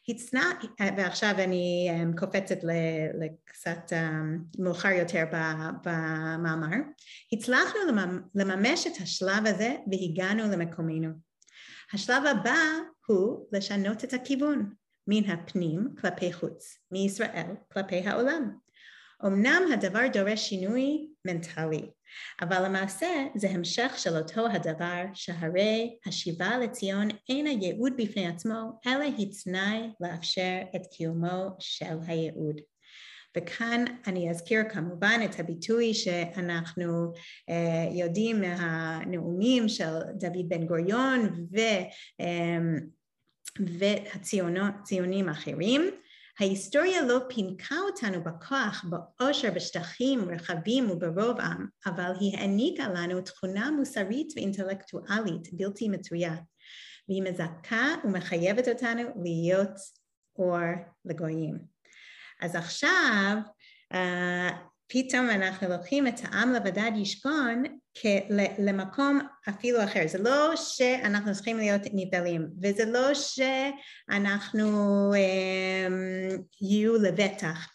הצנע, 0.09 0.51
ועכשיו 0.97 1.35
אני 1.39 1.89
um, 1.91 2.19
קופצת 2.21 2.59
לקצת 3.21 3.93
um, 3.93 4.63
מאוחר 4.63 4.89
יותר 4.89 5.25
במאמר, 5.85 6.77
הצלחנו 7.33 7.81
לממש 8.35 8.87
את 8.87 8.93
השלב 9.03 9.47
הזה 9.47 9.77
והגענו 9.91 10.43
למקומנו. 10.53 11.09
השלב 11.93 12.27
הבא 12.27 12.59
הוא 13.07 13.47
לשנות 13.53 14.05
את 14.05 14.13
הכיוון 14.13 14.73
מן 15.07 15.31
הפנים 15.31 15.89
כלפי 16.01 16.33
חוץ, 16.33 16.79
מישראל 16.91 17.55
כלפי 17.73 17.97
העולם. 17.99 18.51
אמנם 19.27 19.63
הדבר 19.73 20.01
דורש 20.13 20.49
שינוי 20.49 21.09
מנטלי, 21.25 21.91
אבל 22.43 22.65
למעשה 22.65 23.07
זה 23.35 23.51
המשך 23.51 23.93
של 23.97 24.17
אותו 24.17 24.47
הדבר 24.47 25.05
שהרי 25.15 25.97
השיבה 26.07 26.59
לציון 26.59 27.09
אין 27.29 27.47
הייעוד 27.47 27.93
בפני 27.97 28.27
עצמו, 28.27 28.81
אלא 28.87 29.03
היא 29.03 29.33
תנאי 29.45 29.91
לאפשר 30.01 30.59
את 30.77 30.83
קיומו 30.87 31.57
של 31.59 31.97
הייעוד. 32.07 32.61
וכאן 33.37 33.85
אני 34.07 34.31
אזכיר 34.31 34.63
כמובן 34.69 35.21
את 35.25 35.41
הביטוי 35.41 35.95
שאנחנו 35.95 37.13
uh, 37.51 37.95
יודעים 37.95 38.41
מהנאומים 38.41 39.69
של 39.69 39.93
דוד 40.19 40.49
בן 40.49 40.67
גוריון 40.67 41.47
ו, 41.53 41.59
um, 42.23 42.96
והציונים 43.61 45.29
אחרים 45.29 45.91
ההיסטוריה 46.41 47.03
לא 47.03 47.19
פינקה 47.29 47.75
אותנו 47.87 48.25
בכוח, 48.25 48.85
באושר, 48.89 49.51
בשטחים 49.51 50.29
רחבים 50.31 50.91
וברוב 50.91 51.41
עם, 51.41 51.67
אבל 51.87 52.13
היא 52.21 52.39
העניקה 52.39 52.89
לנו 52.89 53.21
תכונה 53.21 53.71
מוסרית 53.71 54.33
ואינטלקטואלית 54.37 55.53
בלתי 55.53 55.89
מצויה, 55.89 56.37
והיא 57.09 57.23
מזכה 57.23 57.95
ומחייבת 58.05 58.69
אותנו 58.69 59.03
להיות 59.25 59.79
אור 60.39 60.59
לגויים. 61.05 61.59
אז 62.41 62.55
עכשיו 62.55 63.37
uh, 63.93 63.97
פתאום 64.89 65.31
אנחנו 65.31 65.69
לוקחים 65.69 66.07
את 66.07 66.21
העם 66.25 66.53
לבדד 66.53 66.91
ישכון 66.97 67.63
למקום 68.59 69.21
אפילו 69.49 69.85
אחר. 69.85 70.01
זה 70.07 70.19
לא 70.19 70.57
שאנחנו 70.57 71.35
צריכים 71.35 71.57
להיות 71.57 71.83
נבדלים, 71.93 72.47
וזה 72.63 72.85
לא 72.85 73.15
שאנחנו 73.15 74.65
um, 75.15 76.43
יהיו 76.61 77.03
לבטח 77.03 77.69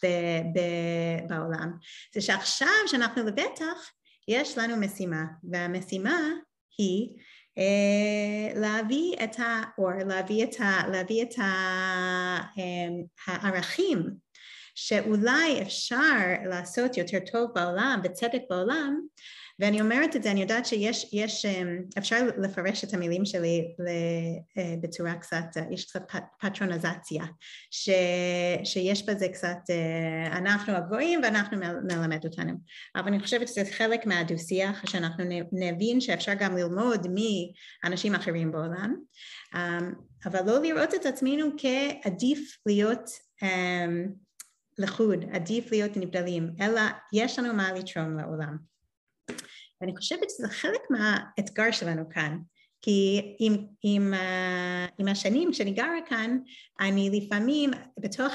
בעולם. 1.28 1.72
זה 2.14 2.20
שעכשיו 2.20 2.68
שאנחנו 2.86 3.22
לבטח, 3.26 3.90
יש 4.28 4.58
לנו 4.58 4.76
משימה, 4.76 5.24
והמשימה 5.50 6.18
היא 6.78 7.08
uh, 7.58 8.58
להביא 8.58 9.16
את 9.24 9.36
האור, 9.38 9.90
להביא 10.06 10.44
את, 10.44 10.60
ה, 10.60 10.88
להביא 10.92 11.22
את 11.22 11.38
ה, 11.38 11.42
um, 12.56 13.06
הערכים 13.26 14.22
שאולי 14.74 15.62
אפשר 15.62 16.34
לעשות 16.44 16.96
יותר 16.96 17.18
טוב 17.32 17.50
בעולם 17.54 18.00
וצדק 18.04 18.40
בעולם 18.50 19.00
ואני 19.62 19.80
אומרת 19.80 20.16
את 20.16 20.22
זה, 20.22 20.30
אני 20.30 20.40
יודעת 20.40 20.66
שיש, 20.66 21.08
יש, 21.12 21.44
אמ, 21.44 21.82
אפשר 21.98 22.16
לפרש 22.38 22.84
את 22.84 22.94
המילים 22.94 23.24
שלי 23.24 23.74
אה, 24.58 24.74
בצורה 24.82 25.14
קצת, 25.14 25.44
אה, 25.56 25.62
יש 25.70 25.84
קצת 25.84 26.02
פטרונזציה, 26.40 27.24
ש, 27.70 27.90
שיש 28.64 29.06
בזה 29.06 29.28
קצת, 29.28 29.58
אה, 29.70 30.38
אנחנו 30.38 30.72
הגבוהים 30.72 31.20
ואנחנו 31.22 31.56
מלמד 31.58 32.24
אותנו, 32.24 32.52
אבל 32.96 33.08
אני 33.08 33.20
חושבת 33.20 33.48
שזה 33.48 33.64
חלק 33.72 34.06
מהדו-שיח, 34.06 34.86
שאנחנו 34.86 35.24
נבין 35.52 36.00
שאפשר 36.00 36.32
גם 36.34 36.56
ללמוד 36.56 37.06
מאנשים 37.84 38.14
אחרים 38.14 38.52
בעולם, 38.52 38.94
אמ, 39.54 39.92
אבל 40.24 40.40
לא 40.46 40.62
לראות 40.62 40.94
את 40.94 41.06
עצמנו 41.06 41.46
כעדיף 41.58 42.56
להיות 42.66 43.10
אמ, 43.42 44.06
לחוד, 44.78 45.24
עדיף 45.32 45.70
להיות 45.70 45.96
נבדלים, 45.96 46.50
אלא 46.60 46.80
יש 47.12 47.38
לנו 47.38 47.54
מה 47.54 47.72
לתרום 47.72 48.18
לעולם. 48.18 48.71
ואני 49.80 49.96
חושבת 49.96 50.30
שזה 50.30 50.48
חלק 50.48 50.80
מהאתגר 50.90 51.70
שלנו 51.70 52.08
כאן, 52.10 52.38
כי 52.84 53.34
עם, 53.38 53.56
עם, 53.82 54.14
עם 54.98 55.08
השנים 55.08 55.52
כשאני 55.52 55.70
גרה 55.70 55.98
כאן, 56.08 56.38
אני 56.80 57.20
לפעמים 57.20 57.70
בתוך 57.98 58.32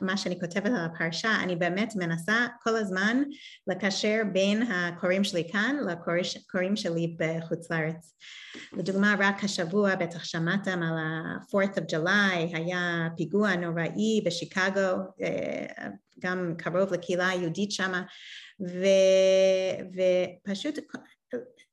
מה 0.00 0.16
שאני 0.16 0.40
כותבת 0.40 0.66
על 0.66 0.84
הפרשה, 0.84 1.30
אני 1.42 1.56
באמת 1.56 1.92
מנסה 1.96 2.46
כל 2.62 2.76
הזמן 2.76 3.22
לקשר 3.66 4.22
בין 4.32 4.62
הקוראים 4.62 5.24
שלי 5.24 5.48
כאן 5.52 5.76
לקוראים 5.88 6.76
שלי 6.76 7.16
בחוץ 7.18 7.70
לארץ. 7.70 8.14
לדוגמה, 8.72 9.14
רק 9.18 9.44
השבוע 9.44 9.94
בטח 9.94 10.24
שמעתם 10.24 10.82
על 10.82 10.98
ה-4th 10.98 11.76
of 11.76 11.92
July, 11.92 12.56
היה 12.56 13.08
פיגוע 13.16 13.56
נוראי 13.56 14.22
בשיקגו, 14.24 14.96
גם 16.18 16.54
קרוב 16.58 16.92
לקהילה 16.92 17.28
היהודית 17.28 17.72
שמה, 17.72 18.02
ופשוט 20.44 20.78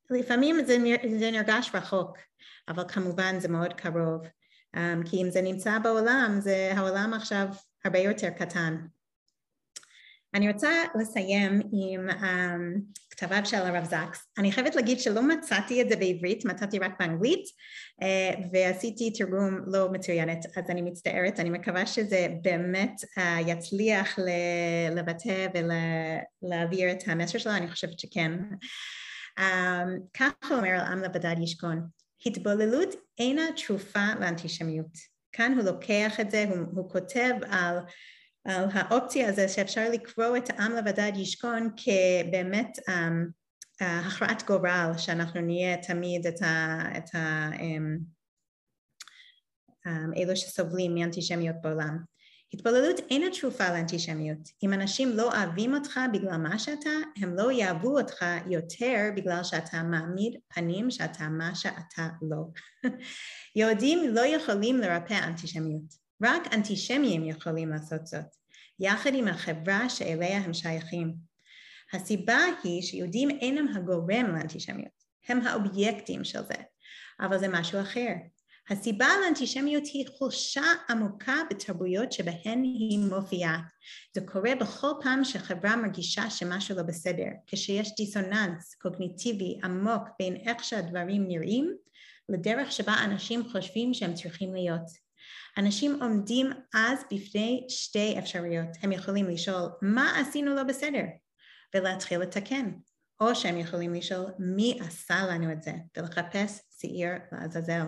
לפעמים 0.09 0.65
זה, 0.65 0.77
זה 1.19 1.31
נרגש 1.31 1.71
רחוק, 1.73 2.17
אבל 2.67 2.83
כמובן 2.87 3.39
זה 3.39 3.47
מאוד 3.47 3.73
קרוב, 3.73 4.21
um, 4.75 4.79
כי 5.09 5.21
אם 5.21 5.29
זה 5.29 5.41
נמצא 5.41 5.79
בעולם, 5.79 6.37
זה 6.39 6.71
העולם 6.75 7.13
עכשיו 7.13 7.47
הרבה 7.85 7.99
יותר 7.99 8.29
קטן. 8.29 8.85
אני 10.35 10.51
רוצה 10.51 10.69
לסיים 10.99 11.61
עם 11.71 12.09
um, 12.09 12.95
כתביו 13.09 13.41
של 13.45 13.57
הרב 13.57 13.83
זקס. 13.83 14.27
אני 14.37 14.51
חייבת 14.51 14.75
להגיד 14.75 14.99
שלא 14.99 15.21
מצאתי 15.21 15.81
את 15.81 15.89
זה 15.89 15.95
בעברית, 15.95 16.45
מצאתי 16.45 16.79
רק 16.79 16.91
באנגלית, 16.99 17.45
uh, 18.01 18.05
ועשיתי 18.53 19.11
תרגום 19.11 19.59
לא 19.67 19.91
מצוינת, 19.91 20.45
אז 20.57 20.63
אני 20.69 20.81
מצטערת, 20.81 21.39
אני 21.39 21.49
מקווה 21.49 21.85
שזה 21.85 22.27
באמת 22.41 22.93
uh, 23.17 23.21
יצליח 23.47 24.19
לבטא 24.95 25.47
ולהעביר 25.53 26.91
את 26.91 27.03
המסר 27.07 27.37
שלו, 27.37 27.51
אני 27.51 27.71
חושבת 27.71 27.99
שכן. 27.99 28.31
Um, 29.39 29.43
כך 30.13 30.51
אומר 30.51 30.83
על 30.87 31.05
לבדד 31.05 31.35
ישכון, 31.43 31.87
התבוללות 32.25 32.95
אינה 33.19 33.43
תרופה 33.65 34.05
לאנטישמיות. 34.19 35.15
כאן 35.31 35.53
הוא 35.53 35.63
לוקח 35.63 36.19
את 36.19 36.31
זה, 36.31 36.45
הוא, 36.49 36.57
הוא 36.71 36.89
כותב 36.89 37.33
על, 37.49 37.77
על 38.45 38.69
האופציה 38.73 39.29
הזו 39.29 39.41
שאפשר 39.47 39.89
לקרוא 39.93 40.37
את 40.37 40.49
העם 40.49 40.71
לבדד 40.71 41.11
ישכון 41.15 41.69
כבאמת 41.77 42.79
um, 42.79 42.91
uh, 43.81 43.85
הכרעת 43.85 44.43
גורל, 44.47 44.91
שאנחנו 44.97 45.41
נהיה 45.41 45.77
תמיד 45.77 46.27
את, 46.27 46.41
ה, 46.41 46.79
את 46.97 47.15
ה, 47.15 47.49
um, 47.53 47.99
um, 49.87 50.17
אלו 50.17 50.35
שסובלים 50.35 50.95
מאנטישמיות 50.95 51.55
בעולם. 51.61 52.15
התבוללות 52.53 52.99
אינה 53.09 53.25
תרופה 53.39 53.69
לאנטישמיות. 53.69 54.49
אם 54.63 54.73
אנשים 54.73 55.09
לא 55.09 55.31
אוהבים 55.31 55.73
אותך 55.73 55.99
בגלל 56.13 56.37
מה 56.37 56.59
שאתה, 56.59 56.89
הם 57.17 57.35
לא 57.35 57.51
יאהבו 57.51 57.99
אותך 57.99 58.25
יותר 58.49 59.09
בגלל 59.15 59.43
שאתה 59.43 59.83
מעמיד 59.83 60.35
פנים 60.47 60.91
שאתה 60.91 61.29
מה 61.29 61.55
שאתה 61.55 62.07
לא. 62.21 62.43
יהודים 63.55 64.13
לא 64.13 64.25
יכולים 64.25 64.77
לרפא 64.77 65.13
אנטישמיות, 65.13 66.04
רק 66.23 66.53
אנטישמים 66.53 67.25
יכולים 67.25 67.69
לעשות 67.69 68.07
זאת, 68.07 68.25
יחד 68.79 69.13
עם 69.13 69.27
החברה 69.27 69.89
שאליה 69.89 70.37
הם 70.37 70.53
שייכים. 70.53 71.15
הסיבה 71.93 72.39
היא 72.63 72.81
שיהודים 72.81 73.29
אינם 73.29 73.67
הגורם 73.67 74.35
לאנטישמיות, 74.35 75.05
הם 75.27 75.41
האובייקטים 75.41 76.23
של 76.23 76.41
זה, 76.41 76.55
אבל 77.19 77.39
זה 77.39 77.47
משהו 77.47 77.81
אחר. 77.81 78.13
הסיבה 78.69 79.07
לאנטישמיות 79.23 79.83
היא 79.85 80.07
חולשה 80.17 80.63
עמוקה 80.89 81.35
בתרבויות 81.49 82.11
שבהן 82.11 82.63
היא 82.63 82.99
מופיעה. 82.99 83.59
זה 84.15 84.21
קורה 84.21 84.55
בכל 84.55 84.91
פעם 85.01 85.23
שחברה 85.23 85.75
מרגישה 85.75 86.29
שמשהו 86.29 86.75
לא 86.75 86.83
בסדר, 86.83 87.27
כשיש 87.47 87.95
דיסוננס 87.97 88.75
קוגניטיבי 88.81 89.59
עמוק 89.63 90.03
בין 90.19 90.35
איך 90.35 90.63
שהדברים 90.63 91.27
נראים 91.27 91.75
לדרך 92.29 92.71
שבה 92.71 92.95
אנשים 93.03 93.49
חושבים 93.49 93.93
שהם 93.93 94.13
צריכים 94.13 94.53
להיות. 94.53 95.04
אנשים 95.57 96.03
עומדים 96.03 96.49
אז 96.73 96.99
בפני 97.11 97.65
שתי 97.69 98.19
אפשרויות, 98.19 98.67
הם 98.81 98.91
יכולים 98.91 99.29
לשאול 99.29 99.69
מה 99.81 100.19
עשינו 100.19 100.55
לא 100.55 100.63
בסדר 100.63 101.03
ולהתחיל 101.75 102.19
לתקן, 102.19 102.71
או 103.19 103.35
שהם 103.35 103.57
יכולים 103.57 103.93
לשאול 103.93 104.31
מי 104.39 104.79
עשה 104.81 105.25
לנו 105.29 105.51
את 105.51 105.63
זה 105.63 105.71
ולחפש 105.97 106.59
שעיר 106.81 107.11
לעזאזל. 107.31 107.85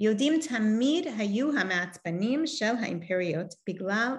יהודים 0.00 0.40
תמיד 0.48 1.06
היו 1.18 1.58
המעצבנים 1.58 2.46
של 2.46 2.74
האימפריות 2.80 3.54
בגלל 3.68 4.16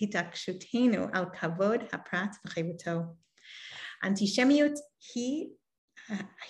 התעקשותנו 0.00 1.06
על 1.12 1.24
כבוד 1.40 1.80
הפרט 1.92 2.36
וחירותו. 2.46 3.00
אנטישמיות 4.04 4.72
היא, 5.14 5.48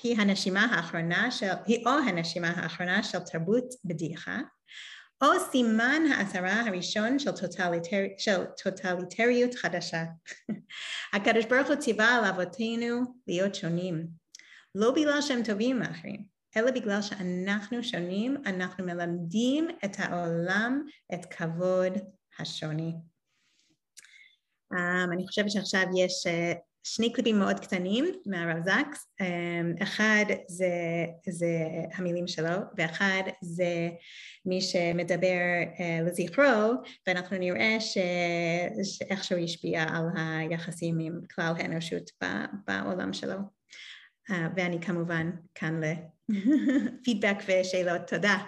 היא 0.03 0.21
הנשימה 0.21 0.65
האחרונה 0.65 1.31
של, 1.31 1.51
היא 1.67 1.87
או 1.87 1.91
הנשימה 1.91 2.49
האחרונה 2.49 3.03
של 3.03 3.19
תרבות 3.19 3.65
בדיחה, 3.85 4.39
או 5.23 5.29
סימן 5.51 6.03
האזהרה 6.13 6.61
הראשון 6.61 7.19
של, 7.19 7.31
טוטליטר, 7.31 8.05
של 8.19 8.45
טוטליטריות 8.63 9.55
חדשה. 9.55 10.05
הקדוש 11.15 11.45
ברוך 11.45 11.69
הוא 11.69 11.77
ציווה 11.77 12.15
על 12.19 12.25
אבותינו 12.25 13.03
להיות 13.27 13.55
שונים, 13.55 14.07
לא 14.75 14.91
בגלל 14.91 15.21
שהם 15.21 15.43
טובים 15.43 15.79
מאחרים, 15.79 16.25
אלא 16.57 16.71
בגלל 16.71 17.03
שאנחנו 17.03 17.85
שונים, 17.85 18.37
אנחנו 18.47 18.85
מלמדים 18.85 19.69
את 19.85 19.97
העולם 19.99 20.87
את 21.15 21.25
כבוד 21.25 21.93
השוני. 22.39 22.93
Um, 24.75 25.13
אני 25.13 25.27
חושבת 25.27 25.51
שעכשיו 25.51 25.83
יש 25.97 26.27
uh, 26.27 26.59
שני 26.85 27.13
קליפים 27.13 27.39
מאוד 27.39 27.61
קטנים 27.61 28.05
מהרב 28.27 28.63
זקס, 28.65 29.07
um, 29.23 29.83
אחד 29.83 30.25
זה, 30.49 30.71
זה 31.29 31.67
המילים 31.95 32.29
שלו 32.29 32.57
ואחד 32.77 33.23
זה 33.41 33.89
מי 34.47 34.61
שמדבר 34.61 35.39
uh, 35.77 36.03
לזכרו 36.07 36.73
ואנחנו 37.07 37.39
נראה 37.39 37.77
ש... 37.81 37.99
שאיכשהו 38.85 39.39
השפיע 39.39 39.83
על 39.83 40.05
היחסים 40.17 40.99
עם 40.99 41.21
כלל 41.35 41.53
האנושות 41.57 42.11
בעולם 42.67 43.13
שלו. 43.13 43.37
Uh, 44.31 44.35
ואני 44.57 44.81
כמובן 44.81 45.31
כאן 45.55 45.85
ל... 45.85 45.93
פידבק 47.05 47.37
ושאלות. 47.49 48.01
תודה. 48.09 48.39